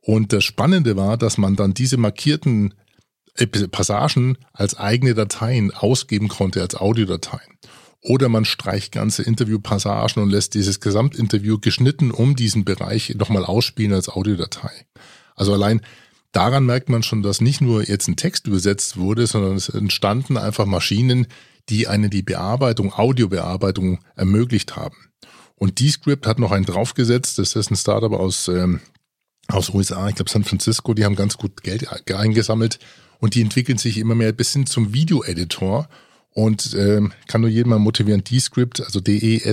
Und 0.00 0.32
das 0.32 0.44
Spannende 0.44 0.96
war, 0.96 1.16
dass 1.16 1.36
man 1.36 1.56
dann 1.56 1.74
diese 1.74 1.96
markierten 1.96 2.74
Passagen 3.70 4.38
als 4.52 4.76
eigene 4.76 5.14
Dateien 5.14 5.72
ausgeben 5.72 6.28
konnte, 6.28 6.60
als 6.60 6.74
Audiodateien. 6.74 7.58
Oder 8.02 8.28
man 8.28 8.44
streicht 8.44 8.92
ganze 8.92 9.22
Interviewpassagen 9.22 10.22
und 10.22 10.30
lässt 10.30 10.54
dieses 10.54 10.80
Gesamtinterview 10.80 11.58
geschnitten 11.58 12.10
um 12.10 12.34
diesen 12.34 12.64
Bereich 12.64 13.14
nochmal 13.14 13.44
ausspielen 13.44 13.92
als 13.92 14.08
Audiodatei. 14.08 14.72
Also 15.36 15.52
allein 15.52 15.80
daran 16.32 16.66
merkt 16.66 16.88
man 16.88 17.04
schon, 17.04 17.22
dass 17.22 17.40
nicht 17.40 17.60
nur 17.60 17.88
jetzt 17.88 18.08
ein 18.08 18.16
Text 18.16 18.48
übersetzt 18.48 18.96
wurde, 18.96 19.26
sondern 19.26 19.54
es 19.54 19.68
entstanden 19.68 20.36
einfach 20.36 20.66
Maschinen, 20.66 21.28
die 21.68 21.86
eine 21.86 22.10
die 22.10 22.22
Bearbeitung, 22.22 22.92
Audiobearbeitung 22.92 24.00
ermöglicht 24.16 24.74
haben. 24.74 24.96
Und 25.54 25.78
Descript 25.78 26.26
hat 26.26 26.40
noch 26.40 26.50
einen 26.50 26.66
draufgesetzt, 26.66 27.38
das 27.38 27.54
ist 27.54 27.70
ein 27.70 27.76
Startup 27.76 28.12
aus, 28.12 28.48
ähm, 28.48 28.80
aus 29.46 29.68
USA, 29.72 30.08
ich 30.08 30.16
glaube 30.16 30.30
San 30.30 30.42
Francisco, 30.42 30.92
die 30.92 31.04
haben 31.04 31.14
ganz 31.14 31.38
gut 31.38 31.62
Geld 31.62 31.86
eingesammelt 32.12 32.80
und 33.22 33.34
die 33.36 33.40
entwickeln 33.40 33.78
sich 33.78 33.96
immer 33.98 34.16
mehr 34.16 34.32
bis 34.32 34.52
hin 34.52 34.66
zum 34.66 34.92
Video-Editor. 34.92 35.88
Und 36.34 36.74
ähm, 36.74 37.12
kann 37.28 37.42
nur 37.42 37.50
jeden 37.50 37.68
mal 37.68 37.78
motivieren, 37.78 38.24
Descript, 38.24 38.80
also 38.80 38.98
D-E-S-C-R-I-P-T 39.00 39.52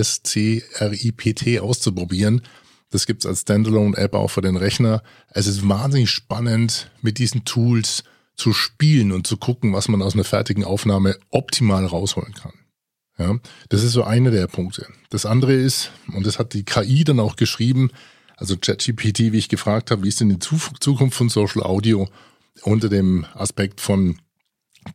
auszuprobieren. 1.60 2.42
Das 2.90 3.06
gibt's 3.06 3.26
als 3.26 3.42
Standalone-App 3.42 4.14
auch 4.14 4.32
für 4.32 4.40
den 4.40 4.56
Rechner. 4.56 5.04
Es 5.28 5.46
ist 5.46 5.68
wahnsinnig 5.68 6.10
spannend, 6.10 6.90
mit 7.00 7.18
diesen 7.18 7.44
Tools 7.44 8.02
zu 8.34 8.52
spielen 8.52 9.12
und 9.12 9.28
zu 9.28 9.36
gucken, 9.36 9.72
was 9.72 9.86
man 9.86 10.02
aus 10.02 10.14
einer 10.14 10.24
fertigen 10.24 10.64
Aufnahme 10.64 11.16
optimal 11.30 11.86
rausholen 11.86 12.34
kann. 12.34 12.54
Ja, 13.18 13.38
das 13.68 13.84
ist 13.84 13.92
so 13.92 14.02
einer 14.02 14.32
der 14.32 14.48
Punkte. 14.48 14.88
Das 15.10 15.26
andere 15.26 15.52
ist, 15.52 15.92
und 16.12 16.26
das 16.26 16.40
hat 16.40 16.54
die 16.54 16.64
KI 16.64 17.04
dann 17.04 17.20
auch 17.20 17.36
geschrieben, 17.36 17.92
also 18.36 18.56
ChatGPT, 18.56 19.30
wie 19.30 19.38
ich 19.38 19.48
gefragt 19.48 19.92
habe, 19.92 20.02
wie 20.02 20.08
ist 20.08 20.18
denn 20.18 20.30
die 20.30 20.40
Zukunft 20.40 21.16
von 21.16 21.28
Social 21.28 21.62
Audio 21.62 22.08
unter 22.62 22.88
dem 22.88 23.26
Aspekt 23.34 23.80
von 23.80 24.18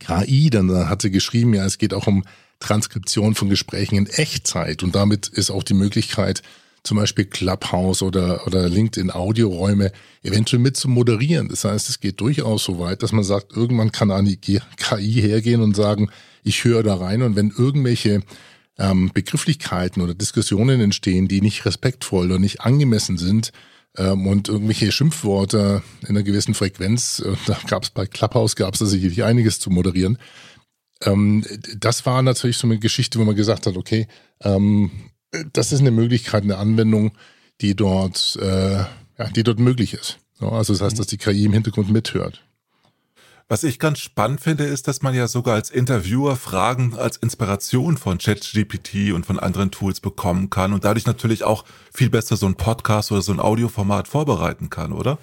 KI, 0.00 0.50
dann 0.50 0.88
hat 0.88 1.02
sie 1.02 1.10
geschrieben, 1.10 1.54
ja, 1.54 1.64
es 1.64 1.78
geht 1.78 1.94
auch 1.94 2.06
um 2.06 2.24
Transkription 2.58 3.34
von 3.34 3.48
Gesprächen 3.48 3.96
in 3.96 4.06
Echtzeit 4.06 4.82
und 4.82 4.94
damit 4.94 5.28
ist 5.28 5.50
auch 5.50 5.62
die 5.62 5.74
Möglichkeit, 5.74 6.42
zum 6.82 6.96
Beispiel 6.96 7.24
Clubhouse 7.24 8.02
oder, 8.02 8.46
oder 8.46 8.68
LinkedIn 8.68 9.10
Audioräume 9.10 9.92
eventuell 10.22 10.62
mit 10.62 10.76
zu 10.76 10.88
moderieren. 10.88 11.48
Das 11.48 11.64
heißt, 11.64 11.88
es 11.88 12.00
geht 12.00 12.20
durchaus 12.20 12.64
so 12.64 12.78
weit, 12.78 13.02
dass 13.02 13.12
man 13.12 13.24
sagt, 13.24 13.54
irgendwann 13.54 13.92
kann 13.92 14.10
eine 14.10 14.36
KI 14.36 15.12
hergehen 15.20 15.60
und 15.60 15.74
sagen, 15.74 16.10
ich 16.44 16.64
höre 16.64 16.84
da 16.84 16.94
rein 16.94 17.22
und 17.22 17.34
wenn 17.34 17.50
irgendwelche 17.50 18.22
ähm, 18.78 19.10
Begrifflichkeiten 19.12 20.00
oder 20.00 20.14
Diskussionen 20.14 20.80
entstehen, 20.80 21.28
die 21.28 21.40
nicht 21.40 21.64
respektvoll 21.66 22.26
oder 22.26 22.38
nicht 22.38 22.60
angemessen 22.60 23.18
sind, 23.18 23.52
ähm, 23.96 24.26
und 24.26 24.48
irgendwelche 24.48 24.92
Schimpfworte 24.92 25.82
in 26.02 26.08
einer 26.08 26.22
gewissen 26.22 26.54
Frequenz, 26.54 27.20
äh, 27.20 27.34
da 27.46 27.58
gab 27.66 27.84
es 27.84 27.90
bei 27.90 28.06
Clubhouse, 28.06 28.56
gab 28.56 28.74
es 28.74 28.80
da 28.80 28.86
sicherlich 28.86 29.24
einiges 29.24 29.60
zu 29.60 29.70
moderieren. 29.70 30.18
Ähm, 31.02 31.44
das 31.78 32.06
war 32.06 32.22
natürlich 32.22 32.58
so 32.58 32.66
eine 32.66 32.78
Geschichte, 32.78 33.18
wo 33.18 33.24
man 33.24 33.36
gesagt 33.36 33.66
hat, 33.66 33.76
okay, 33.76 34.06
ähm, 34.42 34.90
das 35.52 35.72
ist 35.72 35.80
eine 35.80 35.90
Möglichkeit, 35.90 36.44
eine 36.44 36.56
Anwendung, 36.56 37.12
die 37.60 37.74
dort, 37.74 38.38
äh, 38.40 38.76
ja, 39.18 39.30
die 39.34 39.42
dort 39.42 39.58
möglich 39.58 39.94
ist. 39.94 40.18
Also 40.38 40.74
das 40.74 40.82
heißt, 40.82 40.98
dass 40.98 41.06
die 41.06 41.16
KI 41.16 41.44
im 41.44 41.52
Hintergrund 41.52 41.90
mithört. 41.90 42.45
Was 43.48 43.62
ich 43.62 43.78
ganz 43.78 44.00
spannend 44.00 44.40
finde, 44.40 44.64
ist, 44.64 44.88
dass 44.88 45.02
man 45.02 45.14
ja 45.14 45.28
sogar 45.28 45.54
als 45.54 45.70
Interviewer 45.70 46.34
Fragen 46.34 46.98
als 46.98 47.16
Inspiration 47.16 47.96
von 47.96 48.18
ChatGPT 48.18 49.12
und 49.12 49.24
von 49.24 49.38
anderen 49.38 49.70
Tools 49.70 50.00
bekommen 50.00 50.50
kann 50.50 50.72
und 50.72 50.82
dadurch 50.82 51.06
natürlich 51.06 51.44
auch 51.44 51.64
viel 51.92 52.10
besser 52.10 52.36
so 52.36 52.46
ein 52.46 52.56
Podcast 52.56 53.12
oder 53.12 53.22
so 53.22 53.30
ein 53.30 53.38
Audioformat 53.38 54.08
vorbereiten 54.08 54.68
kann, 54.68 54.92
oder? 54.92 55.18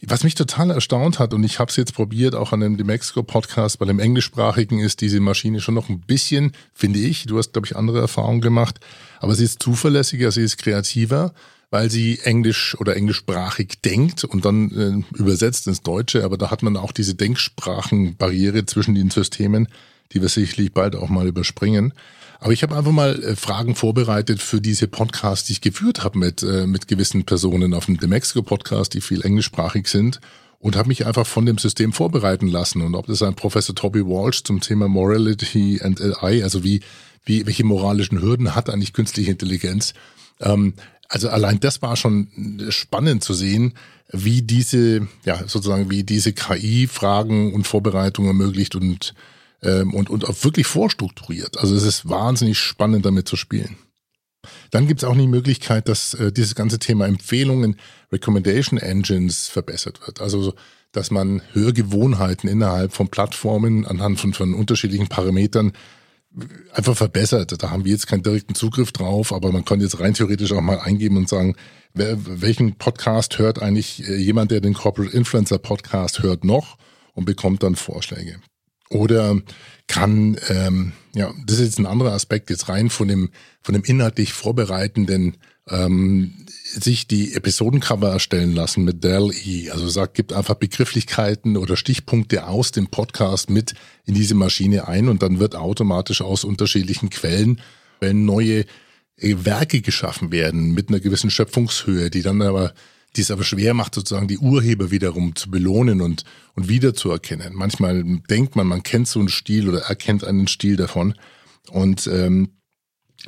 Was 0.00 0.24
mich 0.24 0.34
total 0.34 0.70
erstaunt 0.70 1.18
hat, 1.18 1.34
und 1.34 1.44
ich 1.44 1.58
habe 1.58 1.68
es 1.68 1.76
jetzt 1.76 1.94
probiert, 1.94 2.34
auch 2.34 2.52
an 2.52 2.60
dem 2.60 2.78
Demexco-Podcast, 2.78 3.78
bei 3.78 3.84
dem 3.84 3.98
englischsprachigen 3.98 4.78
ist 4.78 5.02
diese 5.02 5.20
Maschine 5.20 5.60
schon 5.60 5.74
noch 5.74 5.90
ein 5.90 6.00
bisschen, 6.00 6.52
finde 6.72 7.00
ich, 7.00 7.26
du 7.26 7.36
hast, 7.36 7.52
glaube 7.52 7.66
ich, 7.66 7.76
andere 7.76 8.00
Erfahrungen 8.00 8.40
gemacht, 8.40 8.80
aber 9.18 9.34
sie 9.34 9.44
ist 9.44 9.62
zuverlässiger, 9.62 10.32
sie 10.32 10.42
ist 10.42 10.56
kreativer 10.56 11.34
weil 11.70 11.90
sie 11.90 12.18
englisch 12.24 12.76
oder 12.80 12.96
englischsprachig 12.96 13.80
denkt 13.84 14.24
und 14.24 14.44
dann 14.44 14.70
äh, 15.14 15.16
übersetzt 15.18 15.66
ins 15.68 15.82
Deutsche. 15.82 16.24
Aber 16.24 16.36
da 16.36 16.50
hat 16.50 16.62
man 16.62 16.76
auch 16.76 16.92
diese 16.92 17.14
Denksprachenbarriere 17.14 18.66
zwischen 18.66 18.94
den 18.94 19.10
Systemen, 19.10 19.68
die 20.12 20.20
wir 20.20 20.28
sicherlich 20.28 20.72
bald 20.72 20.96
auch 20.96 21.08
mal 21.08 21.28
überspringen. 21.28 21.94
Aber 22.40 22.52
ich 22.52 22.62
habe 22.62 22.76
einfach 22.76 22.90
mal 22.90 23.22
äh, 23.22 23.36
Fragen 23.36 23.76
vorbereitet 23.76 24.42
für 24.42 24.60
diese 24.60 24.88
Podcasts, 24.88 25.46
die 25.46 25.52
ich 25.52 25.60
geführt 25.60 26.02
habe 26.02 26.18
mit, 26.18 26.42
äh, 26.42 26.66
mit 26.66 26.88
gewissen 26.88 27.24
Personen 27.24 27.74
auf 27.74 27.86
dem 27.86 27.98
The 28.00 28.08
Mexico 28.08 28.42
Podcast, 28.42 28.94
die 28.94 29.00
viel 29.00 29.22
englischsprachig 29.22 29.86
sind 29.86 30.20
und 30.58 30.76
habe 30.76 30.88
mich 30.88 31.06
einfach 31.06 31.26
von 31.26 31.46
dem 31.46 31.58
System 31.58 31.92
vorbereiten 31.92 32.48
lassen. 32.48 32.82
Und 32.82 32.94
ob 32.94 33.06
das 33.06 33.22
ein 33.22 33.34
Professor 33.34 33.74
Toby 33.74 34.04
Walsh 34.04 34.42
zum 34.42 34.60
Thema 34.60 34.88
Morality 34.88 35.80
and 35.82 36.00
AI, 36.00 36.42
also 36.42 36.64
wie, 36.64 36.80
wie 37.24 37.46
welche 37.46 37.64
moralischen 37.64 38.20
Hürden 38.20 38.54
hat 38.54 38.70
eigentlich 38.70 38.92
künstliche 38.92 39.30
Intelligenz, 39.30 39.94
ähm, 40.40 40.74
also 41.10 41.28
allein 41.28 41.58
das 41.58 41.82
war 41.82 41.96
schon 41.96 42.68
spannend 42.70 43.24
zu 43.24 43.34
sehen, 43.34 43.74
wie 44.12 44.42
diese, 44.42 45.08
ja, 45.24 45.36
sozusagen, 45.46 45.90
wie 45.90 46.04
diese 46.04 46.32
KI 46.32 46.86
Fragen 46.86 47.52
und 47.52 47.66
Vorbereitungen 47.66 48.30
ermöglicht 48.30 48.76
und, 48.76 49.14
ähm, 49.62 49.92
und, 49.92 50.08
und 50.08 50.24
auch 50.28 50.44
wirklich 50.44 50.66
vorstrukturiert. 50.66 51.58
Also 51.58 51.74
es 51.74 51.82
ist 51.82 52.08
wahnsinnig 52.08 52.58
spannend, 52.58 53.04
damit 53.04 53.28
zu 53.28 53.36
spielen. 53.36 53.76
Dann 54.70 54.86
gibt 54.86 55.02
es 55.02 55.08
auch 55.08 55.16
die 55.16 55.26
Möglichkeit, 55.26 55.88
dass 55.88 56.14
äh, 56.14 56.32
dieses 56.32 56.54
ganze 56.54 56.78
Thema 56.78 57.06
Empfehlungen, 57.06 57.76
Recommendation 58.12 58.78
Engines 58.78 59.48
verbessert 59.48 60.00
wird. 60.06 60.20
Also 60.20 60.54
dass 60.92 61.10
man 61.10 61.42
Hörgewohnheiten 61.52 62.48
innerhalb 62.48 62.92
von 62.92 63.08
Plattformen 63.08 63.86
anhand 63.86 64.18
von, 64.18 64.32
von 64.32 64.54
unterschiedlichen 64.54 65.08
Parametern 65.08 65.72
einfach 66.72 66.96
verbessert. 66.96 67.62
Da 67.62 67.70
haben 67.70 67.84
wir 67.84 67.92
jetzt 67.92 68.06
keinen 68.06 68.22
direkten 68.22 68.54
Zugriff 68.54 68.92
drauf, 68.92 69.32
aber 69.32 69.50
man 69.52 69.64
kann 69.64 69.80
jetzt 69.80 70.00
rein 70.00 70.14
theoretisch 70.14 70.52
auch 70.52 70.60
mal 70.60 70.78
eingeben 70.78 71.16
und 71.16 71.28
sagen, 71.28 71.56
welchen 71.92 72.76
Podcast 72.76 73.38
hört 73.38 73.60
eigentlich 73.60 74.06
äh, 74.08 74.16
jemand, 74.16 74.52
der 74.52 74.60
den 74.60 74.74
Corporate 74.74 75.16
Influencer 75.16 75.58
Podcast 75.58 76.22
hört 76.22 76.44
noch 76.44 76.78
und 77.14 77.24
bekommt 77.24 77.62
dann 77.62 77.74
Vorschläge. 77.74 78.40
Oder 78.90 79.40
kann, 79.86 80.36
ähm, 80.48 80.92
ja, 81.14 81.32
das 81.46 81.58
ist 81.58 81.64
jetzt 81.64 81.78
ein 81.78 81.86
anderer 81.86 82.12
Aspekt 82.12 82.50
jetzt 82.50 82.68
rein 82.68 82.90
von 82.90 83.08
dem, 83.08 83.30
von 83.62 83.72
dem 83.72 83.84
inhaltlich 83.84 84.32
vorbereitenden 84.32 85.36
ähm, 85.68 86.46
sich 86.72 87.06
die 87.06 87.34
Episodencover 87.34 88.10
erstellen 88.10 88.52
lassen 88.52 88.84
mit 88.84 89.02
Dell 89.02 89.30
E. 89.44 89.70
Also 89.70 89.88
sagt, 89.88 90.14
gibt 90.14 90.32
einfach 90.32 90.54
Begrifflichkeiten 90.54 91.56
oder 91.56 91.76
Stichpunkte 91.76 92.46
aus 92.46 92.70
dem 92.70 92.88
Podcast 92.88 93.50
mit 93.50 93.74
in 94.04 94.14
diese 94.14 94.34
Maschine 94.34 94.88
ein 94.88 95.08
und 95.08 95.22
dann 95.22 95.40
wird 95.40 95.56
automatisch 95.56 96.22
aus 96.22 96.44
unterschiedlichen 96.44 97.10
Quellen 97.10 97.60
wenn 98.00 98.24
neue 98.24 98.64
äh, 99.16 99.36
Werke 99.44 99.80
geschaffen 99.82 100.32
werden 100.32 100.72
mit 100.72 100.88
einer 100.88 101.00
gewissen 101.00 101.30
Schöpfungshöhe, 101.30 102.10
die 102.10 102.22
dann 102.22 102.42
aber 102.42 102.74
die 103.16 103.22
es 103.22 103.32
aber 103.32 103.42
schwer 103.42 103.74
macht, 103.74 103.96
sozusagen 103.96 104.28
die 104.28 104.38
Urheber 104.38 104.92
wiederum 104.92 105.34
zu 105.34 105.50
belohnen 105.50 106.00
und, 106.00 106.22
und 106.54 106.68
wiederzuerkennen. 106.68 107.52
Manchmal 107.54 108.04
denkt 108.30 108.54
man, 108.54 108.68
man 108.68 108.84
kennt 108.84 109.08
so 109.08 109.18
einen 109.18 109.28
Stil 109.28 109.68
oder 109.68 109.80
erkennt 109.80 110.22
einen 110.22 110.46
Stil 110.46 110.76
davon. 110.76 111.14
Und 111.72 112.06
ähm, 112.06 112.50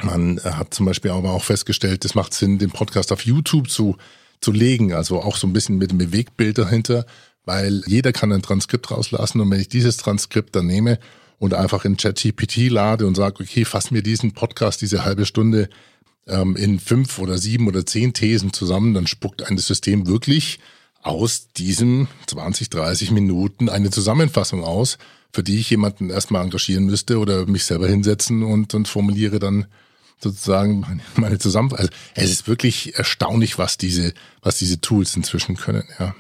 man 0.01 0.41
hat 0.43 0.73
zum 0.73 0.87
Beispiel 0.87 1.11
aber 1.11 1.33
auch 1.33 1.45
festgestellt, 1.45 2.05
es 2.05 2.15
macht 2.15 2.33
Sinn, 2.35 2.59
den 2.59 2.71
Podcast 2.71 3.13
auf 3.13 3.25
YouTube 3.25 3.69
zu, 3.69 3.97
zu 4.41 4.53
legen, 4.53 4.93
also 4.93 5.21
auch 5.21 5.37
so 5.37 5.47
ein 5.47 5.53
bisschen 5.53 5.77
mit 5.77 5.91
dem 5.91 5.99
Bewegtbild 5.99 6.59
dahinter, 6.59 7.05
weil 7.45 7.83
jeder 7.87 8.13
kann 8.13 8.33
ein 8.33 8.43
Transkript 8.43 8.91
rauslassen 8.91 9.41
und 9.41 9.51
wenn 9.51 9.61
ich 9.61 9.69
dieses 9.69 9.97
Transkript 9.97 10.57
dann 10.57 10.67
nehme 10.67 10.99
und 11.39 11.55
einfach 11.55 11.85
in 11.85 11.97
ChatGPT 11.97 12.71
lade 12.71 13.07
und 13.07 13.17
sage, 13.17 13.43
okay, 13.43 13.65
fass 13.65 13.91
mir 13.91 14.03
diesen 14.03 14.33
Podcast, 14.33 14.81
diese 14.81 15.05
halbe 15.05 15.27
Stunde 15.27 15.69
ähm, 16.27 16.57
in 16.57 16.79
fünf 16.79 17.19
oder 17.19 17.37
sieben 17.37 17.67
oder 17.67 17.85
zehn 17.85 18.13
Thesen 18.13 18.53
zusammen, 18.53 18.95
dann 18.95 19.07
spuckt 19.07 19.43
ein 19.43 19.59
System 19.59 20.07
wirklich 20.07 20.61
aus 21.03 21.49
diesen 21.57 22.07
20, 22.29 22.71
30 22.71 23.11
Minuten 23.11 23.69
eine 23.69 23.91
Zusammenfassung 23.91 24.63
aus, 24.63 24.99
für 25.33 25.43
die 25.43 25.59
ich 25.59 25.71
jemanden 25.71 26.11
erstmal 26.11 26.45
engagieren 26.45 26.85
müsste 26.85 27.19
oder 27.19 27.47
mich 27.47 27.65
selber 27.65 27.89
hinsetzen 27.89 28.45
und, 28.45 28.73
und 28.75 28.87
formuliere 28.87 29.41
dann 29.41 29.67
sozusagen 30.23 31.00
meine, 31.17 31.38
Zusammenfassung. 31.38 31.88
Also 31.88 32.00
es 32.14 32.31
ist 32.31 32.49
wirklich 32.49 32.97
erstaunlich, 32.97 33.59
was 33.59 33.79
diese, 33.79 34.14
was 34.43 34.59
diese 34.59 34.81
Tools 34.81 35.17
inzwischen 35.17 35.57
können, 35.57 35.85
ja. 35.99 36.14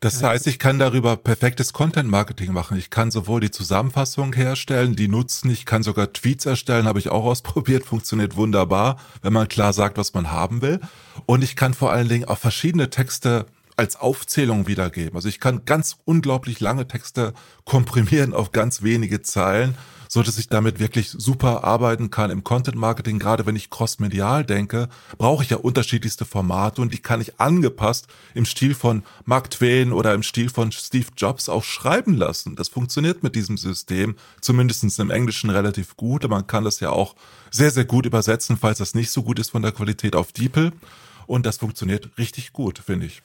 Das 0.00 0.22
heißt, 0.22 0.46
ich 0.46 0.60
kann 0.60 0.78
darüber 0.78 1.16
perfektes 1.16 1.72
Content 1.72 2.08
Marketing 2.08 2.52
machen. 2.52 2.78
Ich 2.78 2.88
kann 2.88 3.10
sowohl 3.10 3.40
die 3.40 3.50
Zusammenfassung 3.50 4.32
herstellen, 4.32 4.94
die 4.94 5.08
nutzen, 5.08 5.50
ich 5.50 5.66
kann 5.66 5.82
sogar 5.82 6.12
Tweets 6.12 6.46
erstellen, 6.46 6.86
habe 6.86 7.00
ich 7.00 7.08
auch 7.08 7.24
ausprobiert, 7.24 7.84
funktioniert 7.86 8.36
wunderbar, 8.36 9.00
wenn 9.22 9.32
man 9.32 9.48
klar 9.48 9.72
sagt, 9.72 9.98
was 9.98 10.14
man 10.14 10.30
haben 10.30 10.62
will. 10.62 10.78
Und 11.26 11.42
ich 11.42 11.56
kann 11.56 11.74
vor 11.74 11.90
allen 11.90 12.08
Dingen 12.08 12.26
auch 12.26 12.38
verschiedene 12.38 12.90
Texte 12.90 13.46
als 13.76 13.96
Aufzählung 13.96 14.68
wiedergeben. 14.68 15.16
Also 15.16 15.28
ich 15.28 15.40
kann 15.40 15.64
ganz 15.64 15.96
unglaublich 16.04 16.60
lange 16.60 16.86
Texte 16.86 17.34
komprimieren 17.64 18.34
auf 18.34 18.52
ganz 18.52 18.82
wenige 18.82 19.22
Zeilen, 19.22 19.74
so 20.08 20.22
dass 20.22 20.38
ich 20.38 20.48
damit 20.48 20.80
wirklich 20.80 21.10
super 21.10 21.64
arbeiten 21.64 22.10
kann 22.10 22.30
im 22.30 22.42
Content 22.42 22.76
Marketing. 22.76 23.18
Gerade 23.18 23.46
wenn 23.46 23.56
ich 23.56 23.70
crossmedial 23.70 24.44
denke, 24.44 24.88
brauche 25.18 25.44
ich 25.44 25.50
ja 25.50 25.58
unterschiedlichste 25.58 26.24
Formate 26.24 26.82
und 26.82 26.92
die 26.92 26.98
kann 26.98 27.20
ich 27.20 27.38
angepasst 27.38 28.08
im 28.34 28.46
Stil 28.46 28.74
von 28.74 29.02
Mark 29.24 29.50
Twain 29.50 29.92
oder 29.92 30.14
im 30.14 30.22
Stil 30.22 30.48
von 30.48 30.72
Steve 30.72 31.08
Jobs 31.16 31.48
auch 31.48 31.64
schreiben 31.64 32.14
lassen. 32.14 32.56
Das 32.56 32.68
funktioniert 32.68 33.22
mit 33.22 33.36
diesem 33.36 33.56
System, 33.56 34.16
zumindest 34.40 34.98
im 34.98 35.10
Englischen 35.10 35.50
relativ 35.50 35.96
gut. 35.96 36.28
Man 36.28 36.46
kann 36.46 36.64
das 36.64 36.80
ja 36.80 36.90
auch 36.90 37.14
sehr, 37.50 37.70
sehr 37.70 37.84
gut 37.84 38.06
übersetzen, 38.06 38.56
falls 38.56 38.78
das 38.78 38.94
nicht 38.94 39.10
so 39.10 39.22
gut 39.22 39.38
ist 39.38 39.50
von 39.50 39.62
der 39.62 39.72
Qualität 39.72 40.16
auf 40.16 40.32
DeepL. 40.32 40.72
Und 41.26 41.44
das 41.44 41.58
funktioniert 41.58 42.10
richtig 42.16 42.52
gut, 42.52 42.78
finde 42.78 43.06
ich. 43.06 43.22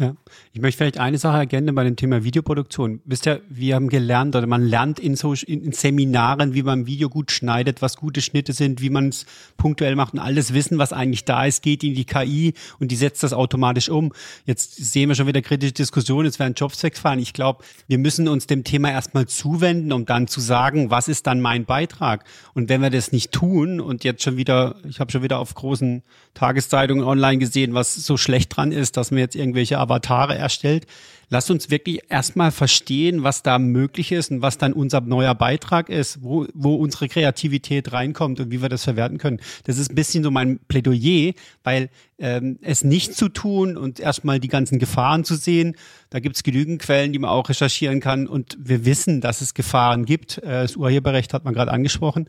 Ja. 0.00 0.14
Ich 0.54 0.62
möchte 0.62 0.78
vielleicht 0.78 0.98
eine 0.98 1.18
Sache 1.18 1.36
ergänzen 1.36 1.74
bei 1.74 1.84
dem 1.84 1.94
Thema 1.94 2.24
Videoproduktion. 2.24 3.02
Wisst 3.04 3.26
ihr, 3.26 3.42
wir 3.50 3.74
haben 3.74 3.90
gelernt 3.90 4.34
oder 4.34 4.46
man 4.46 4.62
lernt 4.66 4.98
in 4.98 5.14
so 5.14 5.34
in 5.34 5.72
Seminaren, 5.72 6.54
wie 6.54 6.62
man 6.62 6.86
Video 6.86 7.10
gut 7.10 7.30
schneidet, 7.30 7.82
was 7.82 7.98
gute 7.98 8.22
Schnitte 8.22 8.54
sind, 8.54 8.80
wie 8.80 8.88
man 8.88 9.10
es 9.10 9.26
punktuell 9.58 9.96
macht 9.96 10.14
und 10.14 10.18
alles 10.18 10.54
Wissen, 10.54 10.78
was 10.78 10.94
eigentlich 10.94 11.26
da 11.26 11.44
ist, 11.44 11.62
geht 11.62 11.84
in 11.84 11.94
die 11.94 12.06
KI 12.06 12.54
und 12.78 12.90
die 12.90 12.96
setzt 12.96 13.22
das 13.22 13.34
automatisch 13.34 13.90
um. 13.90 14.14
Jetzt 14.46 14.74
sehen 14.76 15.10
wir 15.10 15.16
schon 15.16 15.26
wieder 15.26 15.42
kritische 15.42 15.74
Diskussionen, 15.74 16.24
jetzt 16.24 16.38
werden 16.38 16.54
Jobs 16.54 16.82
wegfallen. 16.82 17.20
Ich 17.20 17.34
glaube, 17.34 17.62
wir 17.86 17.98
müssen 17.98 18.26
uns 18.26 18.46
dem 18.46 18.64
Thema 18.64 18.90
erstmal 18.90 19.26
zuwenden, 19.26 19.92
um 19.92 20.06
dann 20.06 20.28
zu 20.28 20.40
sagen, 20.40 20.90
was 20.90 21.08
ist 21.08 21.26
dann 21.26 21.42
mein 21.42 21.66
Beitrag? 21.66 22.24
Und 22.54 22.70
wenn 22.70 22.80
wir 22.80 22.88
das 22.88 23.12
nicht 23.12 23.32
tun 23.32 23.82
und 23.82 24.02
jetzt 24.04 24.22
schon 24.22 24.38
wieder, 24.38 24.76
ich 24.88 24.98
habe 24.98 25.12
schon 25.12 25.22
wieder 25.22 25.40
auf 25.40 25.54
großen 25.54 26.02
Tageszeitungen 26.32 27.04
online 27.04 27.36
gesehen, 27.36 27.74
was 27.74 27.94
so 27.94 28.16
schlecht 28.16 28.56
dran 28.56 28.72
ist, 28.72 28.96
dass 28.96 29.10
wir 29.10 29.18
jetzt 29.18 29.36
irgendwelche 29.36 29.78
Avatare 29.90 30.36
erstellt. 30.36 30.86
Lasst 31.32 31.48
uns 31.48 31.70
wirklich 31.70 32.00
erstmal 32.08 32.50
verstehen, 32.50 33.22
was 33.22 33.44
da 33.44 33.60
möglich 33.60 34.10
ist 34.10 34.32
und 34.32 34.42
was 34.42 34.58
dann 34.58 34.72
unser 34.72 35.00
neuer 35.00 35.36
Beitrag 35.36 35.88
ist, 35.88 36.24
wo, 36.24 36.46
wo 36.54 36.74
unsere 36.74 37.08
Kreativität 37.08 37.92
reinkommt 37.92 38.40
und 38.40 38.50
wie 38.50 38.60
wir 38.60 38.68
das 38.68 38.82
verwerten 38.82 39.18
können. 39.18 39.40
Das 39.62 39.78
ist 39.78 39.90
ein 39.90 39.94
bisschen 39.94 40.24
so 40.24 40.32
mein 40.32 40.58
Plädoyer, 40.66 41.34
weil 41.62 41.88
ähm, 42.18 42.58
es 42.62 42.82
nicht 42.82 43.14
zu 43.14 43.28
tun 43.28 43.76
und 43.76 44.00
erstmal 44.00 44.40
die 44.40 44.48
ganzen 44.48 44.80
Gefahren 44.80 45.22
zu 45.22 45.36
sehen. 45.36 45.76
Da 46.10 46.18
gibt 46.18 46.34
es 46.34 46.42
genügend 46.42 46.82
Quellen, 46.82 47.12
die 47.12 47.20
man 47.20 47.30
auch 47.30 47.48
recherchieren 47.48 48.00
kann 48.00 48.26
und 48.26 48.58
wir 48.60 48.84
wissen, 48.84 49.20
dass 49.20 49.40
es 49.40 49.54
Gefahren 49.54 50.06
gibt. 50.06 50.38
Äh, 50.38 50.62
das 50.62 50.74
Urheberrecht 50.74 51.32
hat 51.32 51.44
man 51.44 51.54
gerade 51.54 51.70
angesprochen. 51.70 52.28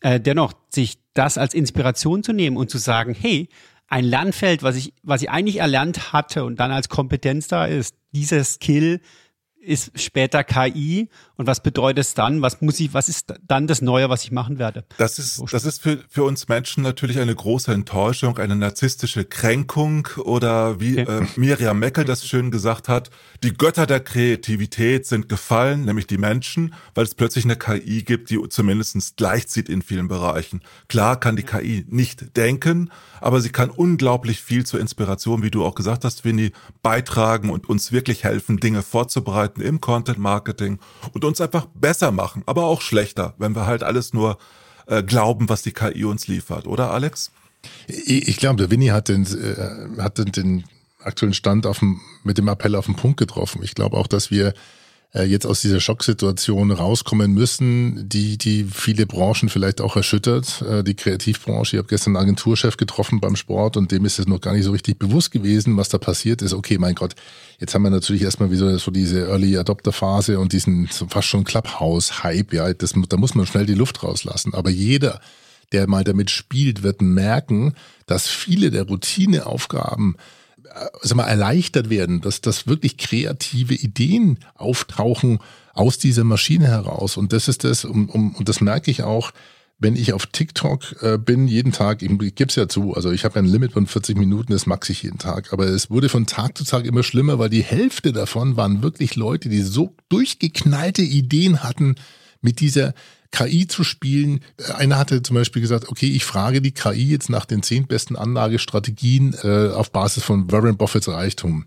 Äh, 0.00 0.18
dennoch, 0.18 0.52
sich 0.68 0.98
das 1.14 1.38
als 1.38 1.54
Inspiration 1.54 2.24
zu 2.24 2.32
nehmen 2.32 2.56
und 2.56 2.70
zu 2.70 2.78
sagen, 2.78 3.14
hey, 3.14 3.48
ein 3.92 4.04
Lernfeld, 4.04 4.62
was 4.62 4.76
ich, 4.76 4.94
was 5.02 5.20
ich 5.20 5.28
eigentlich 5.28 5.58
erlernt 5.58 6.14
hatte 6.14 6.44
und 6.44 6.58
dann 6.58 6.72
als 6.72 6.88
Kompetenz 6.88 7.46
da 7.46 7.66
ist, 7.66 7.94
dieser 8.12 8.42
Skill 8.42 9.02
ist 9.62 9.98
später 9.98 10.44
KI 10.44 11.08
und 11.36 11.46
was 11.46 11.62
bedeutet 11.62 11.98
es 11.98 12.14
dann? 12.14 12.42
Was 12.42 12.60
muss 12.60 12.78
ich, 12.80 12.92
was 12.94 13.08
ist 13.08 13.34
dann 13.46 13.66
das 13.66 13.80
Neue, 13.80 14.08
was 14.10 14.24
ich 14.24 14.32
machen 14.32 14.58
werde? 14.58 14.84
Das 14.98 15.18
ist, 15.18 15.42
das 15.52 15.64
ist 15.64 15.82
für, 15.82 16.04
für 16.08 16.24
uns 16.24 16.48
Menschen 16.48 16.82
natürlich 16.82 17.18
eine 17.18 17.34
große 17.34 17.72
Enttäuschung, 17.72 18.38
eine 18.38 18.56
narzisstische 18.56 19.24
Kränkung 19.24 20.08
oder 20.18 20.80
wie 20.80 20.98
äh, 20.98 21.26
Miriam 21.36 21.78
Meckel 21.78 22.04
das 22.04 22.26
schön 22.26 22.50
gesagt 22.50 22.88
hat, 22.88 23.10
die 23.42 23.54
Götter 23.54 23.86
der 23.86 24.00
Kreativität 24.00 25.06
sind 25.06 25.28
gefallen, 25.28 25.84
nämlich 25.84 26.06
die 26.06 26.18
Menschen, 26.18 26.74
weil 26.94 27.04
es 27.04 27.14
plötzlich 27.14 27.44
eine 27.44 27.56
KI 27.56 28.02
gibt, 28.02 28.30
die 28.30 28.40
zumindest 28.48 29.16
gleichzieht 29.16 29.68
in 29.68 29.82
vielen 29.82 30.08
Bereichen. 30.08 30.60
Klar 30.88 31.18
kann 31.18 31.36
die 31.36 31.44
KI 31.44 31.84
nicht 31.88 32.36
denken, 32.36 32.90
aber 33.20 33.40
sie 33.40 33.50
kann 33.50 33.70
unglaublich 33.70 34.42
viel 34.42 34.66
zur 34.66 34.80
Inspiration, 34.80 35.42
wie 35.42 35.50
du 35.50 35.64
auch 35.64 35.74
gesagt 35.74 36.04
hast, 36.04 36.24
Winnie, 36.24 36.52
beitragen 36.82 37.50
und 37.50 37.68
uns 37.68 37.92
wirklich 37.92 38.24
helfen, 38.24 38.58
Dinge 38.58 38.82
vorzubereiten 38.82 39.51
im 39.58 39.80
Content 39.80 40.18
Marketing 40.18 40.78
und 41.12 41.24
uns 41.24 41.40
einfach 41.40 41.66
besser 41.74 42.12
machen, 42.12 42.42
aber 42.46 42.64
auch 42.64 42.80
schlechter, 42.80 43.34
wenn 43.38 43.54
wir 43.54 43.66
halt 43.66 43.82
alles 43.82 44.12
nur 44.12 44.38
äh, 44.86 45.02
glauben, 45.02 45.48
was 45.48 45.62
die 45.62 45.72
KI 45.72 46.04
uns 46.04 46.28
liefert, 46.28 46.66
oder 46.66 46.90
Alex? 46.90 47.30
Ich, 47.86 48.28
ich 48.28 48.36
glaube, 48.36 48.56
der 48.56 48.70
Winnie 48.70 48.90
hat 48.90 49.08
den, 49.08 49.24
äh, 49.24 50.00
hat 50.00 50.18
den, 50.18 50.32
den 50.32 50.64
aktuellen 51.00 51.34
Stand 51.34 51.66
auf 51.66 51.80
dem, 51.80 52.00
mit 52.24 52.38
dem 52.38 52.48
Appell 52.48 52.74
auf 52.74 52.86
den 52.86 52.96
Punkt 52.96 53.18
getroffen. 53.18 53.62
Ich 53.62 53.74
glaube 53.74 53.96
auch, 53.96 54.06
dass 54.06 54.30
wir 54.30 54.54
äh, 55.14 55.24
jetzt 55.24 55.46
aus 55.46 55.60
dieser 55.60 55.80
Schocksituation 55.80 56.70
rauskommen 56.70 57.32
müssen, 57.32 58.08
die 58.08 58.38
die 58.38 58.64
viele 58.64 59.06
Branchen 59.06 59.48
vielleicht 59.48 59.80
auch 59.80 59.96
erschüttert. 59.96 60.62
Äh, 60.62 60.82
die 60.82 60.94
Kreativbranche, 60.94 61.76
ich 61.76 61.78
habe 61.78 61.88
gestern 61.88 62.16
einen 62.16 62.24
Agenturchef 62.24 62.76
getroffen 62.76 63.20
beim 63.20 63.36
Sport 63.36 63.76
und 63.76 63.92
dem 63.92 64.04
ist 64.04 64.18
es 64.18 64.26
noch 64.26 64.40
gar 64.40 64.54
nicht 64.54 64.64
so 64.64 64.72
richtig 64.72 64.98
bewusst 64.98 65.30
gewesen, 65.30 65.76
was 65.76 65.88
da 65.88 65.98
passiert 65.98 66.42
ist. 66.42 66.54
Okay, 66.54 66.78
mein 66.78 66.94
Gott, 66.94 67.14
jetzt 67.58 67.74
haben 67.74 67.82
wir 67.82 67.90
natürlich 67.90 68.22
erstmal 68.22 68.50
wieder 68.50 68.78
so 68.78 68.90
diese 68.90 69.28
Early 69.28 69.58
Adopter 69.58 69.92
Phase 69.92 70.38
und 70.38 70.52
diesen 70.52 70.88
fast 70.88 71.28
schon 71.28 71.44
Clubhouse 71.44 72.22
Hype, 72.22 72.52
ja, 72.52 72.72
das, 72.72 72.94
da 73.08 73.16
muss 73.16 73.34
man 73.34 73.46
schnell 73.46 73.66
die 73.66 73.74
Luft 73.74 74.02
rauslassen. 74.02 74.54
Aber 74.54 74.70
jeder, 74.70 75.20
der 75.72 75.88
mal 75.88 76.04
damit 76.04 76.30
spielt, 76.30 76.82
wird 76.82 77.02
merken, 77.02 77.74
dass 78.06 78.28
viele 78.28 78.70
der 78.70 78.84
Routineaufgaben 78.84 80.16
sag 81.02 81.16
mal, 81.16 81.26
erleichtert 81.26 81.90
werden, 81.90 82.20
dass, 82.20 82.40
dass 82.40 82.66
wirklich 82.66 82.96
kreative 82.96 83.74
Ideen 83.74 84.38
auftauchen 84.54 85.38
aus 85.74 85.98
dieser 85.98 86.24
Maschine 86.24 86.68
heraus. 86.68 87.16
Und 87.16 87.32
das 87.32 87.48
ist 87.48 87.64
das, 87.64 87.84
um, 87.84 88.08
um, 88.08 88.34
und 88.34 88.48
das 88.48 88.60
merke 88.60 88.90
ich 88.90 89.02
auch, 89.02 89.32
wenn 89.78 89.96
ich 89.96 90.12
auf 90.12 90.26
TikTok 90.26 91.02
äh, 91.02 91.18
bin, 91.18 91.48
jeden 91.48 91.72
Tag, 91.72 92.02
ich, 92.02 92.10
ich 92.10 92.34
gebe 92.34 92.48
es 92.48 92.54
ja 92.54 92.68
zu, 92.68 92.94
also 92.94 93.10
ich 93.10 93.24
habe 93.24 93.38
ein 93.38 93.46
Limit 93.46 93.72
von 93.72 93.86
40 93.86 94.16
Minuten, 94.16 94.52
das 94.52 94.66
max 94.66 94.88
ich 94.90 95.02
jeden 95.02 95.18
Tag. 95.18 95.52
Aber 95.52 95.66
es 95.66 95.90
wurde 95.90 96.08
von 96.08 96.26
Tag 96.26 96.56
zu 96.56 96.64
Tag 96.64 96.84
immer 96.84 97.02
schlimmer, 97.02 97.38
weil 97.38 97.50
die 97.50 97.62
Hälfte 97.62 98.12
davon 98.12 98.56
waren 98.56 98.82
wirklich 98.82 99.16
Leute, 99.16 99.48
die 99.48 99.62
so 99.62 99.96
durchgeknallte 100.08 101.02
Ideen 101.02 101.64
hatten 101.64 101.96
mit 102.40 102.60
dieser 102.60 102.94
KI 103.32 103.66
zu 103.66 103.82
spielen. 103.82 104.40
Einer 104.74 104.98
hatte 104.98 105.22
zum 105.22 105.34
Beispiel 105.34 105.62
gesagt, 105.62 105.88
okay, 105.88 106.10
ich 106.10 106.24
frage 106.24 106.60
die 106.60 106.72
KI 106.72 107.10
jetzt 107.10 107.30
nach 107.30 107.46
den 107.46 107.62
zehn 107.62 107.86
besten 107.86 108.14
Anlagestrategien 108.14 109.34
äh, 109.42 109.70
auf 109.70 109.90
Basis 109.90 110.22
von 110.22 110.52
Warren 110.52 110.76
Buffetts 110.76 111.08
Reichtum 111.08 111.66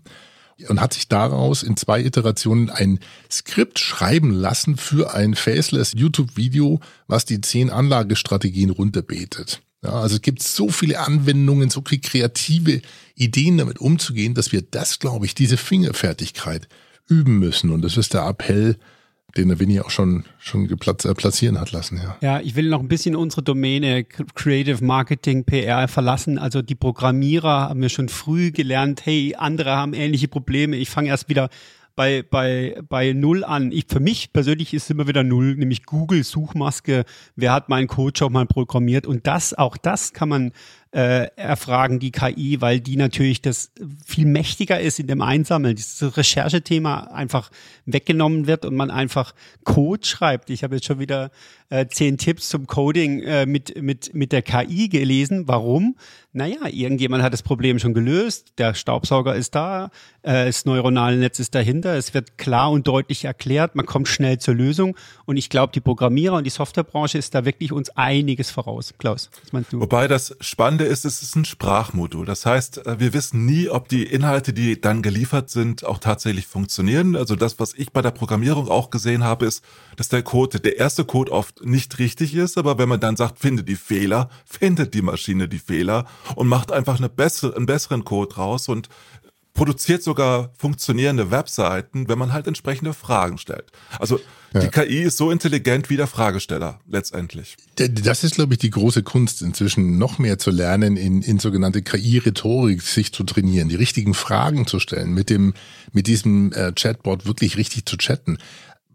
und 0.68 0.80
hat 0.80 0.94
sich 0.94 1.08
daraus 1.08 1.62
in 1.62 1.76
zwei 1.76 2.02
Iterationen 2.02 2.70
ein 2.70 3.00
Skript 3.30 3.78
schreiben 3.78 4.30
lassen 4.30 4.76
für 4.76 5.12
ein 5.12 5.34
faceless 5.34 5.92
YouTube-Video, 5.94 6.80
was 7.06 7.26
die 7.26 7.40
zehn 7.40 7.68
Anlagestrategien 7.68 8.70
runterbetet. 8.70 9.60
Ja, 9.84 10.00
also 10.00 10.16
es 10.16 10.22
gibt 10.22 10.42
so 10.42 10.70
viele 10.70 11.00
Anwendungen, 11.00 11.68
so 11.68 11.82
viele 11.86 12.00
kreative 12.00 12.80
Ideen 13.14 13.58
damit 13.58 13.78
umzugehen, 13.78 14.34
dass 14.34 14.52
wir 14.52 14.62
das, 14.62 14.98
glaube 14.98 15.26
ich, 15.26 15.34
diese 15.34 15.58
Fingerfertigkeit 15.58 16.68
üben 17.08 17.38
müssen. 17.38 17.70
Und 17.70 17.82
das 17.82 17.96
ist 17.96 18.14
der 18.14 18.26
Appell 18.26 18.78
den 19.36 19.48
der 19.48 19.58
Winnie 19.58 19.80
auch 19.80 19.90
schon, 19.90 20.24
schon 20.38 20.66
geplatz, 20.66 21.04
äh, 21.04 21.14
platzieren 21.14 21.60
hat 21.60 21.72
lassen. 21.72 22.00
Ja. 22.02 22.16
ja, 22.20 22.40
ich 22.40 22.56
will 22.56 22.68
noch 22.68 22.80
ein 22.80 22.88
bisschen 22.88 23.16
unsere 23.16 23.42
Domäne 23.42 24.04
Creative 24.04 24.84
Marketing 24.84 25.44
PR 25.44 25.88
verlassen. 25.88 26.38
Also 26.38 26.62
die 26.62 26.74
Programmierer 26.74 27.68
haben 27.68 27.82
wir 27.82 27.88
schon 27.88 28.08
früh 28.08 28.50
gelernt, 28.50 29.04
hey, 29.04 29.34
andere 29.36 29.76
haben 29.76 29.94
ähnliche 29.94 30.28
Probleme. 30.28 30.76
Ich 30.76 30.90
fange 30.90 31.08
erst 31.08 31.28
wieder 31.28 31.48
bei, 31.96 32.22
bei, 32.22 32.78
bei 32.88 33.12
Null 33.14 33.42
an. 33.42 33.72
Ich, 33.72 33.86
für 33.88 34.00
mich 34.00 34.32
persönlich 34.32 34.74
ist 34.74 34.90
immer 34.90 35.08
wieder 35.08 35.24
Null, 35.24 35.56
nämlich 35.56 35.84
Google 35.86 36.22
Suchmaske. 36.22 37.04
Wer 37.34 37.52
hat 37.52 37.68
meinen 37.68 37.88
Code 37.88 38.16
schon 38.16 38.32
mal 38.32 38.46
programmiert? 38.46 39.06
Und 39.06 39.26
das, 39.26 39.54
auch 39.54 39.76
das 39.76 40.12
kann 40.12 40.28
man 40.28 40.52
äh, 40.92 41.28
erfragen, 41.36 41.98
die 41.98 42.10
KI, 42.10 42.60
weil 42.60 42.80
die 42.80 42.96
natürlich 42.96 43.42
das 43.42 43.70
viel 44.04 44.26
mächtiger 44.26 44.80
ist 44.80 44.98
in 44.98 45.06
dem 45.06 45.20
Einsammeln. 45.20 45.76
Dieses 45.76 46.16
Recherchethema 46.16 47.08
einfach 47.12 47.50
weggenommen 47.84 48.46
wird 48.46 48.64
und 48.64 48.74
man 48.74 48.90
einfach 48.90 49.34
Code 49.64 50.06
schreibt. 50.06 50.50
Ich 50.50 50.62
habe 50.62 50.76
jetzt 50.76 50.86
schon 50.86 50.98
wieder 50.98 51.30
äh, 51.68 51.86
zehn 51.88 52.18
Tipps 52.18 52.48
zum 52.48 52.66
Coding 52.66 53.20
äh, 53.22 53.46
mit, 53.46 53.80
mit, 53.82 54.14
mit 54.14 54.32
der 54.32 54.42
KI 54.42 54.88
gelesen. 54.88 55.48
Warum? 55.48 55.96
Naja, 56.32 56.68
irgendjemand 56.70 57.22
hat 57.22 57.32
das 57.32 57.42
Problem 57.42 57.78
schon 57.78 57.94
gelöst. 57.94 58.52
Der 58.58 58.74
Staubsauger 58.74 59.34
ist 59.34 59.54
da, 59.54 59.90
äh, 60.22 60.46
das 60.46 60.64
neuronale 60.64 61.16
Netz 61.16 61.38
ist 61.40 61.54
dahinter. 61.54 61.96
Es 61.96 62.14
wird 62.14 62.38
klar 62.38 62.70
und 62.70 62.86
deutlich 62.86 63.24
erklärt. 63.24 63.74
Man 63.74 63.86
kommt 63.86 64.06
schnell 64.06 64.38
zur 64.38 64.54
Lösung. 64.54 64.96
Und 65.24 65.38
ich 65.38 65.48
glaube, 65.48 65.72
die 65.72 65.80
Programmierer 65.80 66.36
und 66.36 66.44
die 66.44 66.50
Softwarebranche 66.50 67.18
ist 67.18 67.34
da 67.34 67.44
wirklich 67.44 67.72
uns 67.72 67.90
einiges 67.90 68.50
voraus. 68.50 68.94
Klaus, 68.98 69.30
was 69.42 69.52
meinst 69.52 69.72
du? 69.72 69.80
Wobei 69.80 70.08
das 70.08 70.36
Spannende 70.76 70.92
ist, 70.92 71.06
es 71.06 71.22
ist 71.22 71.34
ein 71.36 71.46
Sprachmodul. 71.46 72.26
Das 72.26 72.44
heißt, 72.44 72.86
äh, 72.86 73.00
wir 73.00 73.14
wissen 73.14 73.46
nie, 73.46 73.70
ob 73.70 73.88
die 73.88 74.02
Inhalte, 74.04 74.52
die 74.52 74.78
dann 74.78 75.00
geliefert 75.00 75.48
sind, 75.48 75.86
auch 75.86 75.98
tatsächlich 75.98 76.46
funktionieren. 76.46 77.16
Also 77.16 77.34
das, 77.34 77.58
was 77.58 77.72
ich 77.72 77.92
bei 77.92 78.02
der 78.02 78.10
Programmierung 78.10 78.68
auch 78.68 78.90
gesehen 78.90 79.24
habe, 79.24 79.46
ist, 79.46 79.64
dass 79.96 80.10
der 80.10 80.22
Code, 80.22 80.60
der 80.60 80.76
erste 80.76 81.06
Code 81.06 81.32
oft 81.32 81.64
nicht 81.64 81.98
richtig 81.98 82.34
ist, 82.34 82.58
aber 82.58 82.76
wenn 82.76 82.90
man 82.90 83.00
dann 83.00 83.16
sagt, 83.16 83.38
finde 83.38 83.64
die 83.64 83.76
Fehler, 83.76 84.28
findet 84.44 84.92
die 84.92 85.00
Maschine 85.00 85.48
die 85.48 85.58
Fehler 85.58 86.04
und 86.34 86.46
macht 86.46 86.70
einfach 86.72 86.98
eine 86.98 87.08
bessere, 87.08 87.56
einen 87.56 87.64
besseren 87.64 88.04
Code 88.04 88.36
raus 88.36 88.68
und 88.68 88.90
produziert 89.56 90.02
sogar 90.02 90.50
funktionierende 90.56 91.32
Webseiten, 91.32 92.08
wenn 92.08 92.18
man 92.18 92.32
halt 92.32 92.46
entsprechende 92.46 92.92
Fragen 92.92 93.38
stellt. 93.38 93.72
Also 93.98 94.20
ja. 94.54 94.60
die 94.60 94.68
KI 94.68 95.02
ist 95.02 95.16
so 95.16 95.30
intelligent 95.30 95.90
wie 95.90 95.96
der 95.96 96.06
Fragesteller 96.06 96.78
letztendlich. 96.88 97.56
Das 97.76 98.22
ist, 98.22 98.36
glaube 98.36 98.54
ich, 98.54 98.58
die 98.58 98.70
große 98.70 99.02
Kunst, 99.02 99.42
inzwischen 99.42 99.98
noch 99.98 100.18
mehr 100.18 100.38
zu 100.38 100.50
lernen, 100.50 100.96
in, 100.96 101.22
in 101.22 101.38
sogenannte 101.38 101.82
KI-Rhetorik 101.82 102.82
sich 102.82 103.12
zu 103.12 103.24
trainieren, 103.24 103.68
die 103.68 103.74
richtigen 103.74 104.14
Fragen 104.14 104.66
zu 104.66 104.78
stellen, 104.78 105.12
mit 105.12 105.30
dem, 105.30 105.54
mit 105.92 106.06
diesem 106.06 106.52
äh, 106.52 106.72
Chatbot 106.72 107.26
wirklich 107.26 107.56
richtig 107.56 107.86
zu 107.86 107.96
chatten. 107.96 108.38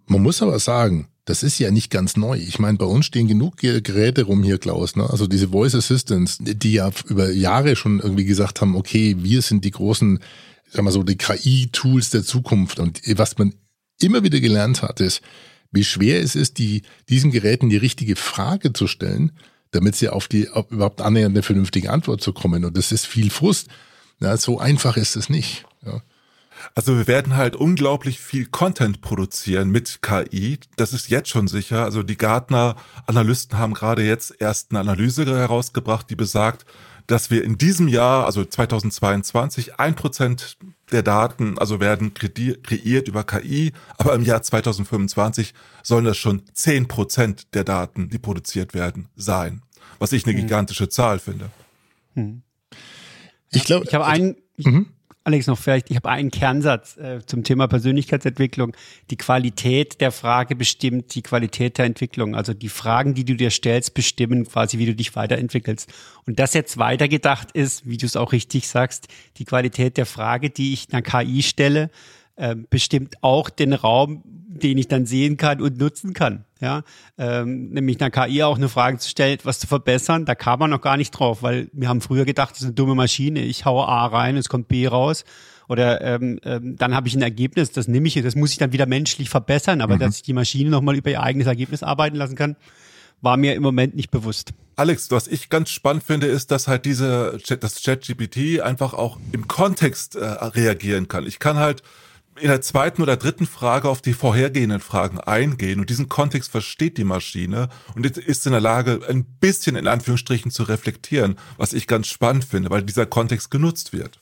Man 0.05 0.21
muss 0.21 0.41
aber 0.41 0.59
sagen, 0.59 1.07
das 1.25 1.43
ist 1.43 1.59
ja 1.59 1.71
nicht 1.71 1.91
ganz 1.91 2.17
neu. 2.17 2.37
Ich 2.37 2.59
meine, 2.59 2.77
bei 2.77 2.85
uns 2.85 3.05
stehen 3.05 3.27
genug 3.27 3.57
Geräte 3.57 4.23
rum 4.23 4.43
hier, 4.43 4.57
Klaus. 4.57 4.95
Ne? 4.95 5.07
Also 5.09 5.27
diese 5.27 5.49
Voice 5.49 5.75
Assistants, 5.75 6.39
die 6.39 6.73
ja 6.73 6.91
über 7.07 7.31
Jahre 7.31 7.75
schon 7.75 7.99
irgendwie 7.99 8.25
gesagt 8.25 8.61
haben, 8.61 8.75
okay, 8.75 9.15
wir 9.19 9.41
sind 9.41 9.63
die 9.63 9.71
großen 9.71 10.19
sag 10.71 10.83
mal 10.83 10.91
so, 10.91 11.03
die 11.03 11.17
KI-Tools 11.17 12.09
der 12.09 12.23
Zukunft. 12.23 12.79
Und 12.79 13.01
was 13.17 13.37
man 13.37 13.53
immer 13.99 14.23
wieder 14.23 14.39
gelernt 14.39 14.81
hat, 14.81 14.99
ist, 14.99 15.21
wie 15.71 15.83
schwer 15.83 16.21
es 16.21 16.35
ist, 16.35 16.57
die, 16.57 16.81
diesen 17.09 17.31
Geräten 17.31 17.69
die 17.69 17.77
richtige 17.77 18.15
Frage 18.15 18.73
zu 18.73 18.87
stellen, 18.87 19.31
damit 19.71 19.95
sie 19.95 20.09
auf 20.09 20.27
die 20.27 20.49
auf 20.49 20.71
überhaupt 20.71 21.01
annähernd 21.01 21.35
eine 21.35 21.43
vernünftige 21.43 21.91
Antwort 21.91 22.21
zu 22.21 22.33
kommen. 22.33 22.65
Und 22.65 22.75
das 22.75 22.91
ist 22.91 23.05
viel 23.05 23.29
Frust. 23.29 23.67
Ja, 24.19 24.35
so 24.37 24.59
einfach 24.59 24.97
ist 24.97 25.15
es 25.15 25.29
nicht. 25.29 25.65
Ja. 25.85 26.01
Also 26.75 26.95
wir 26.95 27.07
werden 27.07 27.35
halt 27.35 27.55
unglaublich 27.55 28.19
viel 28.19 28.45
Content 28.45 29.01
produzieren 29.01 29.69
mit 29.69 30.01
KI. 30.01 30.59
Das 30.77 30.93
ist 30.93 31.09
jetzt 31.09 31.29
schon 31.29 31.47
sicher. 31.47 31.83
Also 31.83 32.03
die 32.03 32.17
Gartner-Analysten 32.17 33.57
haben 33.57 33.73
gerade 33.73 34.03
jetzt 34.03 34.35
erst 34.39 34.71
eine 34.71 34.79
Analyse 34.79 35.25
herausgebracht, 35.25 36.09
die 36.09 36.15
besagt, 36.15 36.65
dass 37.11 37.29
wir 37.29 37.43
in 37.43 37.57
diesem 37.57 37.89
Jahr, 37.89 38.25
also 38.25 38.45
2022, 38.45 39.77
ein 39.77 39.95
Prozent 39.95 40.57
der 40.93 41.03
Daten, 41.03 41.57
also 41.57 41.81
werden 41.81 42.13
kreiert 42.13 43.09
über 43.09 43.25
KI, 43.25 43.73
aber 43.97 44.13
im 44.15 44.23
Jahr 44.23 44.41
2025 44.41 45.53
sollen 45.83 46.05
das 46.05 46.17
schon 46.17 46.43
zehn 46.53 46.87
Prozent 46.87 47.53
der 47.53 47.65
Daten, 47.65 48.09
die 48.09 48.17
produziert 48.17 48.73
werden, 48.73 49.09
sein. 49.17 49.61
Was 49.99 50.13
ich 50.13 50.25
eine 50.25 50.33
hm. 50.33 50.41
gigantische 50.41 50.87
Zahl 50.87 51.19
finde. 51.19 51.49
Hm. 52.13 52.43
Ich 53.51 53.65
glaube, 53.65 53.85
ich 53.85 53.93
habe 53.93 54.05
einen, 54.05 54.37
mhm. 54.55 54.87
Alex, 55.23 55.45
noch 55.45 55.57
vielleicht, 55.57 55.91
ich 55.91 55.97
habe 55.97 56.09
einen 56.09 56.31
Kernsatz 56.31 56.97
äh, 56.97 57.19
zum 57.23 57.43
Thema 57.43 57.67
Persönlichkeitsentwicklung. 57.67 58.75
Die 59.11 59.17
Qualität 59.17 60.01
der 60.01 60.11
Frage 60.11 60.55
bestimmt 60.55 61.13
die 61.13 61.21
Qualität 61.21 61.77
der 61.77 61.85
Entwicklung. 61.85 62.35
Also 62.35 62.55
die 62.55 62.69
Fragen, 62.69 63.13
die 63.13 63.23
du 63.23 63.35
dir 63.35 63.51
stellst, 63.51 63.93
bestimmen 63.93 64.47
quasi, 64.47 64.79
wie 64.79 64.87
du 64.87 64.95
dich 64.95 65.15
weiterentwickelst. 65.15 65.93
Und 66.25 66.39
das 66.39 66.55
jetzt 66.55 66.79
weitergedacht 66.79 67.51
ist, 67.51 67.87
wie 67.87 67.97
du 67.97 68.07
es 68.07 68.15
auch 68.15 68.31
richtig 68.31 68.67
sagst, 68.67 69.09
die 69.37 69.45
Qualität 69.45 69.97
der 69.97 70.07
Frage, 70.07 70.49
die 70.49 70.73
ich 70.73 70.87
einer 70.91 71.03
KI 71.03 71.43
stelle, 71.43 71.91
äh, 72.41 72.55
bestimmt 72.55 73.15
auch 73.21 73.51
den 73.51 73.71
Raum, 73.71 74.23
den 74.25 74.79
ich 74.79 74.87
dann 74.87 75.05
sehen 75.05 75.37
kann 75.37 75.61
und 75.61 75.77
nutzen 75.77 76.13
kann. 76.13 76.45
Ja, 76.59 76.81
ähm, 77.17 77.69
nämlich 77.69 78.01
einer 78.01 78.09
KI 78.09 78.43
auch 78.43 78.57
eine 78.57 78.67
Frage 78.67 78.97
zu 78.97 79.09
stellen, 79.09 79.33
etwas 79.35 79.59
zu 79.59 79.67
verbessern. 79.67 80.25
Da 80.25 80.33
kam 80.33 80.59
man 80.59 80.71
noch 80.71 80.81
gar 80.81 80.97
nicht 80.97 81.11
drauf, 81.11 81.43
weil 81.43 81.69
wir 81.71 81.87
haben 81.87 82.01
früher 82.01 82.25
gedacht, 82.25 82.51
das 82.51 82.61
ist 82.61 82.65
eine 82.65 82.73
dumme 82.73 82.95
Maschine. 82.95 83.41
Ich 83.41 83.65
haue 83.65 83.87
A 83.87 84.07
rein, 84.07 84.37
es 84.37 84.49
kommt 84.49 84.67
B 84.67 84.87
raus. 84.87 85.23
Oder 85.67 86.01
ähm, 86.01 86.39
ähm, 86.43 86.75
dann 86.77 86.95
habe 86.95 87.07
ich 87.07 87.15
ein 87.15 87.21
Ergebnis, 87.21 87.71
das 87.71 87.87
nehme 87.87 88.07
ich, 88.07 88.15
das 88.21 88.35
muss 88.35 88.51
ich 88.51 88.57
dann 88.57 88.73
wieder 88.73 88.87
menschlich 88.87 89.29
verbessern. 89.29 89.81
Aber 89.81 89.95
mhm. 89.95 89.99
dass 89.99 90.17
ich 90.17 90.23
die 90.23 90.33
Maschine 90.33 90.69
nochmal 90.71 90.95
über 90.95 91.11
ihr 91.11 91.21
eigenes 91.21 91.47
Ergebnis 91.47 91.83
arbeiten 91.83 92.15
lassen 92.15 92.35
kann, 92.35 92.55
war 93.21 93.37
mir 93.37 93.53
im 93.53 93.61
Moment 93.61 93.95
nicht 93.95 94.09
bewusst. 94.09 94.51
Alex, 94.75 95.11
was 95.11 95.27
ich 95.27 95.49
ganz 95.49 95.69
spannend 95.69 96.03
finde, 96.03 96.25
ist, 96.25 96.49
dass 96.49 96.67
halt 96.67 96.85
diese, 96.85 97.37
das 97.59 97.83
ChatGPT 97.83 98.61
einfach 98.61 98.95
auch 98.95 99.19
im 99.31 99.47
Kontext 99.47 100.15
äh, 100.15 100.25
reagieren 100.25 101.07
kann. 101.07 101.27
Ich 101.27 101.37
kann 101.37 101.57
halt 101.57 101.83
in 102.39 102.47
der 102.47 102.61
zweiten 102.61 103.01
oder 103.01 103.17
dritten 103.17 103.45
Frage 103.45 103.89
auf 103.89 104.01
die 104.01 104.13
vorhergehenden 104.13 104.79
Fragen 104.79 105.19
eingehen 105.19 105.79
und 105.79 105.89
diesen 105.89 106.09
Kontext 106.09 106.51
versteht 106.51 106.97
die 106.97 107.03
Maschine 107.03 107.69
und 107.95 108.05
ist 108.05 108.45
in 108.45 108.51
der 108.51 108.61
Lage, 108.61 109.01
ein 109.07 109.25
bisschen 109.25 109.75
in 109.75 109.87
Anführungsstrichen 109.87 110.51
zu 110.51 110.63
reflektieren, 110.63 111.37
was 111.57 111.73
ich 111.73 111.87
ganz 111.87 112.07
spannend 112.07 112.45
finde, 112.45 112.69
weil 112.69 112.83
dieser 112.83 113.05
Kontext 113.05 113.51
genutzt 113.51 113.93
wird. 113.93 114.19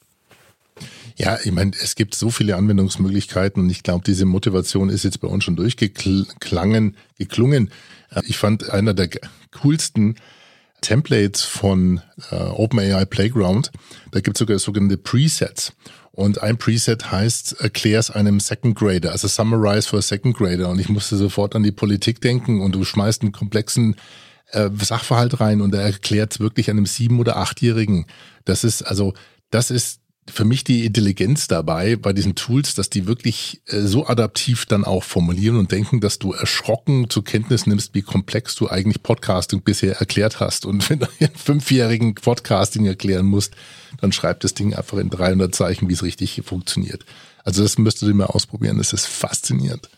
Ja, 1.17 1.37
ich 1.43 1.51
meine, 1.51 1.71
es 1.81 1.95
gibt 1.95 2.15
so 2.15 2.29
viele 2.29 2.55
Anwendungsmöglichkeiten 2.55 3.63
und 3.63 3.69
ich 3.69 3.83
glaube, 3.83 4.03
diese 4.05 4.25
Motivation 4.25 4.89
ist 4.89 5.03
jetzt 5.03 5.19
bei 5.19 5.27
uns 5.27 5.43
schon 5.43 5.57
durchgeklangen, 5.57 6.95
geklungen. 7.17 7.71
Ich 8.23 8.37
fand 8.37 8.69
einer 8.69 8.93
der 8.93 9.09
coolsten 9.51 10.15
Templates 10.81 11.43
von 11.43 12.01
äh, 12.31 12.35
OpenAI 12.35 13.05
Playground, 13.05 13.71
da 14.11 14.21
gibt 14.21 14.37
es 14.37 14.39
sogar 14.39 14.59
sogenannte 14.59 14.97
Presets. 14.97 15.73
Und 16.11 16.41
ein 16.41 16.57
Preset 16.57 17.11
heißt, 17.11 17.61
erklär's 17.61 18.11
einem 18.11 18.39
Second 18.39 18.77
Grader, 18.77 19.11
also 19.11 19.27
Summarize 19.27 19.87
for 19.87 19.99
a 19.99 20.01
Second 20.01 20.35
Grader. 20.35 20.69
Und 20.69 20.79
ich 20.79 20.89
musste 20.89 21.17
sofort 21.17 21.55
an 21.55 21.63
die 21.63 21.71
Politik 21.71 22.21
denken 22.21 22.61
und 22.61 22.73
du 22.73 22.83
schmeißt 22.83 23.21
einen 23.21 23.31
komplexen 23.31 23.95
äh, 24.51 24.69
Sachverhalt 24.75 25.39
rein 25.39 25.61
und 25.61 25.73
er 25.73 25.81
erklärt 25.81 26.39
wirklich 26.39 26.69
einem 26.69 26.85
sieben- 26.85 27.19
oder 27.19 27.37
achtjährigen. 27.37 28.05
Das 28.45 28.63
ist 28.63 28.81
also, 28.81 29.13
das 29.51 29.71
ist 29.71 29.98
für 30.31 30.45
mich 30.45 30.63
die 30.63 30.85
Intelligenz 30.85 31.47
dabei 31.47 31.95
bei 31.95 32.13
diesen 32.13 32.35
Tools, 32.35 32.75
dass 32.75 32.89
die 32.89 33.07
wirklich 33.07 33.61
äh, 33.67 33.81
so 33.81 34.07
adaptiv 34.07 34.65
dann 34.65 34.85
auch 34.85 35.03
formulieren 35.03 35.57
und 35.57 35.71
denken, 35.71 35.99
dass 35.99 36.19
du 36.19 36.33
erschrocken 36.33 37.09
zur 37.09 37.23
Kenntnis 37.23 37.67
nimmst, 37.67 37.93
wie 37.93 38.01
komplex 38.01 38.55
du 38.55 38.69
eigentlich 38.69 39.03
Podcasting 39.03 39.61
bisher 39.61 39.97
erklärt 39.97 40.39
hast. 40.39 40.65
Und 40.65 40.89
wenn 40.89 40.99
du 40.99 41.07
einen 41.19 41.35
fünfjährigen 41.35 42.15
Podcasting 42.15 42.85
erklären 42.85 43.25
musst, 43.25 43.55
dann 43.99 44.11
schreib 44.11 44.39
das 44.41 44.53
Ding 44.53 44.73
einfach 44.73 44.97
in 44.97 45.09
300 45.09 45.53
Zeichen, 45.53 45.89
wie 45.89 45.93
es 45.93 46.03
richtig 46.03 46.41
funktioniert. 46.45 47.05
Also 47.43 47.63
das 47.63 47.77
müsstest 47.77 48.09
du 48.09 48.13
mal 48.13 48.25
ausprobieren. 48.25 48.77
Das 48.77 48.93
ist 48.93 49.05
faszinierend. 49.05 49.89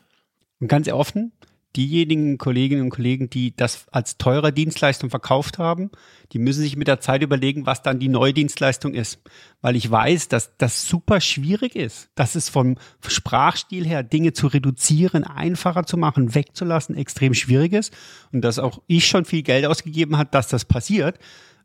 Und 0.59 0.67
ganz 0.67 0.87
offen, 0.87 1.31
diejenigen 1.75 2.37
Kolleginnen 2.37 2.83
und 2.83 2.89
Kollegen, 2.89 3.29
die 3.29 3.55
das 3.55 3.85
als 3.91 4.17
teure 4.17 4.51
Dienstleistung 4.51 5.09
verkauft 5.09 5.57
haben, 5.57 5.89
die 6.31 6.39
müssen 6.39 6.61
sich 6.61 6.75
mit 6.75 6.87
der 6.87 6.99
Zeit 6.99 7.21
überlegen, 7.21 7.65
was 7.65 7.81
dann 7.81 7.99
die 7.99 8.09
neue 8.09 8.33
Dienstleistung 8.33 8.93
ist. 8.93 9.19
Weil 9.61 9.75
ich 9.75 9.89
weiß, 9.89 10.27
dass 10.27 10.57
das 10.57 10.85
super 10.85 11.21
schwierig 11.21 11.75
ist. 11.75 12.09
dass 12.15 12.35
es 12.35 12.49
vom 12.49 12.77
Sprachstil 13.07 13.85
her, 13.85 14.03
Dinge 14.03 14.33
zu 14.33 14.47
reduzieren, 14.47 15.23
einfacher 15.23 15.85
zu 15.85 15.97
machen, 15.97 16.35
wegzulassen, 16.35 16.95
extrem 16.95 17.33
schwierig 17.33 17.73
ist. 17.73 17.93
Und 18.31 18.41
dass 18.41 18.59
auch 18.59 18.81
ich 18.87 19.07
schon 19.07 19.25
viel 19.25 19.43
Geld 19.43 19.65
ausgegeben 19.65 20.17
hat, 20.17 20.35
dass 20.35 20.47
das 20.47 20.65
passiert. 20.65 21.19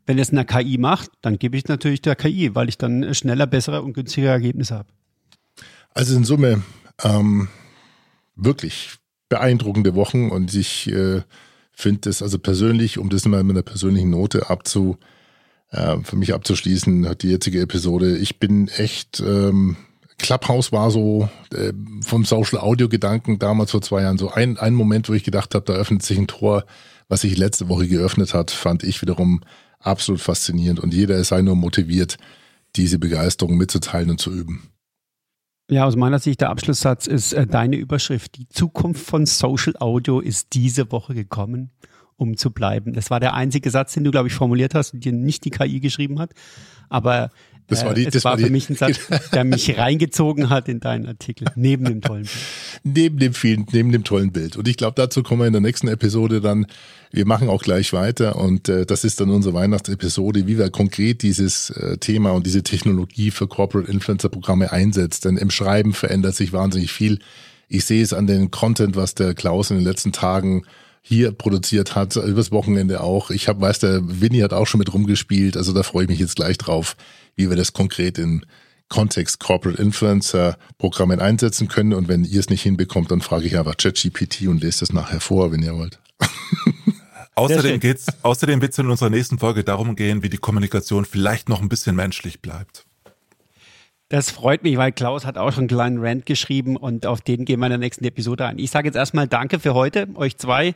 Wenn 0.05 0.19
es 0.19 0.31
eine 0.31 0.45
KI 0.45 0.77
macht, 0.77 1.11
dann 1.21 1.37
gebe 1.37 1.57
ich 1.57 1.67
natürlich 1.67 2.01
der 2.01 2.15
KI, 2.15 2.55
weil 2.55 2.69
ich 2.69 2.77
dann 2.77 3.13
schneller, 3.13 3.45
bessere 3.45 3.81
und 3.81 3.93
günstigere 3.93 4.31
Ergebnisse 4.31 4.75
habe. 4.75 4.89
Also 5.93 6.15
in 6.15 6.23
Summe 6.23 6.63
ähm, 7.03 7.49
wirklich 8.35 8.97
beeindruckende 9.29 9.95
Wochen 9.95 10.29
und 10.29 10.53
ich 10.53 10.91
äh, 10.91 11.21
finde 11.71 12.09
es 12.09 12.21
also 12.21 12.39
persönlich, 12.39 12.97
um 12.97 13.09
das 13.09 13.25
mal 13.25 13.43
mit 13.43 13.55
einer 13.55 13.63
persönlichen 13.63 14.09
Note 14.09 14.49
abzu, 14.49 14.97
äh, 15.69 15.97
für 16.03 16.15
mich 16.15 16.33
abzuschließen, 16.33 17.17
die 17.21 17.29
jetzige 17.29 17.61
Episode, 17.61 18.17
ich 18.17 18.39
bin 18.39 18.67
echt, 18.69 19.19
ähm, 19.19 19.75
Clubhouse 20.17 20.71
war 20.71 20.89
so 20.89 21.29
äh, 21.53 21.73
vom 22.01 22.25
Social 22.25 22.59
Audio 22.59 22.89
Gedanken 22.89 23.37
damals 23.37 23.71
vor 23.71 23.81
zwei 23.81 24.01
Jahren 24.01 24.17
so 24.17 24.31
ein, 24.31 24.57
ein 24.57 24.73
Moment, 24.73 25.09
wo 25.09 25.13
ich 25.13 25.23
gedacht 25.23 25.53
habe, 25.53 25.65
da 25.65 25.73
öffnet 25.73 26.03
sich 26.03 26.17
ein 26.17 26.27
Tor, 26.27 26.65
was 27.07 27.21
sich 27.21 27.37
letzte 27.37 27.69
Woche 27.69 27.87
geöffnet 27.87 28.33
hat, 28.33 28.51
fand 28.51 28.83
ich 28.83 29.01
wiederum 29.01 29.41
absolut 29.79 30.21
faszinierend 30.21 30.79
und 30.79 30.93
jeder 30.93 31.23
sei 31.23 31.41
nur 31.41 31.55
motiviert, 31.55 32.17
diese 32.75 32.99
Begeisterung 32.99 33.57
mitzuteilen 33.57 34.09
und 34.09 34.19
zu 34.19 34.31
üben. 34.31 34.69
Ja, 35.69 35.85
aus 35.85 35.97
meiner 35.97 36.19
Sicht 36.19 36.39
der 36.39 36.49
Abschlusssatz 36.49 37.07
ist 37.07 37.33
äh, 37.33 37.45
deine 37.45 37.75
Überschrift. 37.75 38.37
Die 38.37 38.47
Zukunft 38.47 39.05
von 39.05 39.25
Social 39.25 39.75
Audio 39.79 40.21
ist 40.21 40.53
diese 40.53 40.89
Woche 40.93 41.13
gekommen, 41.13 41.71
um 42.15 42.37
zu 42.37 42.51
bleiben. 42.51 42.93
Das 42.93 43.09
war 43.09 43.19
der 43.19 43.33
einzige 43.33 43.69
Satz, 43.69 43.93
den 43.93 44.05
du, 44.05 44.11
glaube 44.11 44.29
ich, 44.29 44.33
formuliert 44.33 44.73
hast 44.75 44.93
und 44.93 45.03
dir 45.03 45.11
nicht 45.11 45.43
die 45.43 45.49
KI 45.49 45.81
geschrieben 45.81 46.19
hat. 46.19 46.31
Aber 46.87 47.31
das 47.67 47.83
war, 47.83 47.93
die, 47.93 48.05
das 48.05 48.23
war, 48.23 48.33
war 48.33 48.39
für 48.39 48.49
mich 48.49 48.69
ein 48.69 48.75
Satz, 48.75 48.99
der 49.33 49.43
mich 49.43 49.77
reingezogen 49.77 50.49
hat 50.49 50.69
in 50.69 50.79
deinen 50.79 51.05
Artikel, 51.05 51.47
neben 51.55 51.85
dem 51.85 52.01
tollen 52.01 52.23
Bild. 52.23 52.35
neben 52.83 53.19
dem 53.19 53.33
vielen, 53.33 53.65
neben 53.71 53.91
dem 53.91 54.03
tollen 54.03 54.31
Bild. 54.31 54.55
Und 54.55 54.67
ich 54.67 54.77
glaube, 54.77 54.93
dazu 54.95 55.21
kommen 55.21 55.41
wir 55.41 55.47
in 55.47 55.53
der 55.53 55.61
nächsten 55.61 55.87
Episode 55.87 56.39
dann. 56.39 56.65
Wir 57.11 57.25
machen 57.25 57.49
auch 57.49 57.61
gleich 57.61 57.93
weiter 57.93 58.35
und 58.37 58.67
äh, 58.69 58.85
das 58.85 59.03
ist 59.03 59.19
dann 59.21 59.29
unsere 59.29 59.53
Weihnachtsepisode, 59.53 60.47
wie 60.47 60.57
wir 60.57 60.69
konkret 60.69 61.23
dieses 61.23 61.69
äh, 61.71 61.97
Thema 61.97 62.31
und 62.31 62.45
diese 62.45 62.63
Technologie 62.63 63.31
für 63.31 63.47
Corporate 63.47 63.91
Influencer 63.91 64.29
Programme 64.29 64.71
einsetzt. 64.71 65.25
Denn 65.25 65.37
im 65.37 65.49
Schreiben 65.49 65.93
verändert 65.93 66.35
sich 66.35 66.53
wahnsinnig 66.53 66.91
viel. 66.91 67.19
Ich 67.69 67.85
sehe 67.85 68.01
es 68.01 68.13
an 68.13 68.27
den 68.27 68.51
Content, 68.51 68.95
was 68.95 69.15
der 69.15 69.33
Klaus 69.33 69.71
in 69.71 69.77
den 69.77 69.85
letzten 69.85 70.11
Tagen 70.11 70.63
hier 71.01 71.31
produziert 71.31 71.95
hat, 71.95 72.17
übers 72.17 72.51
Wochenende 72.51 73.01
auch. 73.01 73.29
Ich 73.31 73.47
habe, 73.47 73.61
weiß, 73.61 73.79
der 73.79 74.01
Winnie 74.03 74.43
hat 74.43 74.51
auch 74.51 74.67
schon 74.67 74.79
mit 74.79 74.93
rumgespielt, 74.93 75.55
also 75.55 75.71
da 75.71 75.83
freue 75.83 76.03
ich 76.03 76.09
mich 76.09 76.19
jetzt 76.19 76.35
gleich 76.35 76.57
drauf, 76.57 76.97
wie 77.37 77.49
wir 77.49 77.55
das 77.55 77.71
konkret 77.71 78.17
im 78.17 78.43
Kontext 78.89 79.39
Corporate 79.39 79.81
Influencer 79.81 80.57
Programmen 80.77 81.19
einsetzen 81.19 81.67
können. 81.67 81.93
Und 81.93 82.07
wenn 82.07 82.25
ihr 82.25 82.39
es 82.39 82.49
nicht 82.49 82.63
hinbekommt, 82.63 83.11
dann 83.11 83.21
frage 83.21 83.45
ich 83.45 83.57
einfach 83.57 83.77
ChatGPT 83.77 84.47
und 84.47 84.61
lest 84.61 84.81
es 84.81 84.91
nachher 84.91 85.21
vor, 85.21 85.51
wenn 85.51 85.61
ihr 85.61 85.75
wollt. 85.75 85.99
außerdem 87.35 87.79
geht's, 87.79 88.07
außerdem 88.23 88.61
wird 88.61 88.73
es 88.73 88.79
in 88.79 88.89
unserer 88.89 89.09
nächsten 89.09 89.39
Folge 89.39 89.63
darum 89.63 89.95
gehen, 89.95 90.23
wie 90.23 90.29
die 90.29 90.37
Kommunikation 90.37 91.05
vielleicht 91.05 91.49
noch 91.49 91.61
ein 91.61 91.69
bisschen 91.69 91.95
menschlich 91.95 92.41
bleibt. 92.41 92.85
Das 94.09 94.31
freut 94.31 94.63
mich, 94.63 94.77
weil 94.77 94.93
Klaus 94.93 95.25
hat 95.25 95.37
auch 95.37 95.51
schon 95.51 95.63
einen 95.63 95.67
kleinen 95.67 95.97
Rant 95.99 96.25
geschrieben 96.25 96.77
und 96.77 97.05
auf 97.05 97.19
den 97.19 97.43
gehen 97.43 97.59
wir 97.59 97.65
in 97.65 97.71
der 97.71 97.79
nächsten 97.79 98.05
Episode 98.05 98.45
ein. 98.45 98.57
Ich 98.57 98.71
sage 98.71 98.87
jetzt 98.87 98.95
erstmal 98.95 99.27
Danke 99.27 99.59
für 99.59 99.73
heute, 99.73 100.07
euch 100.15 100.37
zwei, 100.37 100.75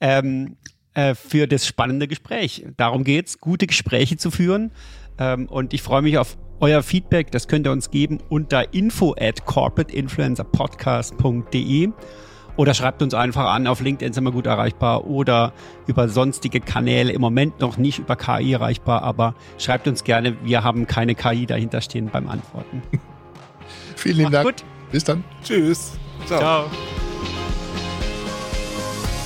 ähm, 0.00 0.56
äh, 0.94 1.14
für 1.14 1.46
das 1.46 1.66
spannende 1.66 2.08
Gespräch. 2.08 2.64
Darum 2.76 3.04
geht's, 3.04 3.38
gute 3.38 3.66
Gespräche 3.66 4.16
zu 4.16 4.30
führen. 4.30 4.72
Ähm, 5.18 5.46
und 5.48 5.74
ich 5.74 5.82
freue 5.82 6.00
mich 6.02 6.18
auf 6.18 6.36
euer 6.60 6.82
Feedback. 6.82 7.30
Das 7.30 7.48
könnt 7.48 7.66
ihr 7.66 7.72
uns 7.72 7.90
geben 7.90 8.20
unter 8.28 8.72
info 8.72 9.14
at 9.18 9.44
corporateinfluencerpodcast.de 9.44 11.92
oder 12.56 12.74
schreibt 12.74 13.02
uns 13.02 13.14
einfach 13.14 13.46
an. 13.46 13.66
Auf 13.66 13.80
LinkedIn 13.80 14.12
sind 14.12 14.24
wir 14.24 14.32
gut 14.32 14.46
erreichbar 14.46 15.06
oder 15.06 15.52
über 15.86 16.08
sonstige 16.08 16.60
Kanäle. 16.60 17.12
Im 17.12 17.20
Moment 17.20 17.60
noch 17.60 17.78
nicht 17.78 17.98
über 17.98 18.16
KI 18.16 18.52
erreichbar, 18.52 19.02
aber 19.02 19.34
schreibt 19.58 19.88
uns 19.88 20.04
gerne. 20.04 20.36
Wir 20.44 20.62
haben 20.62 20.86
keine 20.86 21.14
KI 21.14 21.46
dahinter 21.46 21.80
stehen 21.80 22.10
beim 22.12 22.28
Antworten. 22.28 22.82
Vielen 23.96 24.18
lieben 24.18 24.32
Dank. 24.32 24.46
Gut. 24.46 24.64
Bis 24.90 25.04
dann. 25.04 25.24
Tschüss. 25.42 25.92
Ciao. 26.26 26.38
Ciao. 26.38 26.70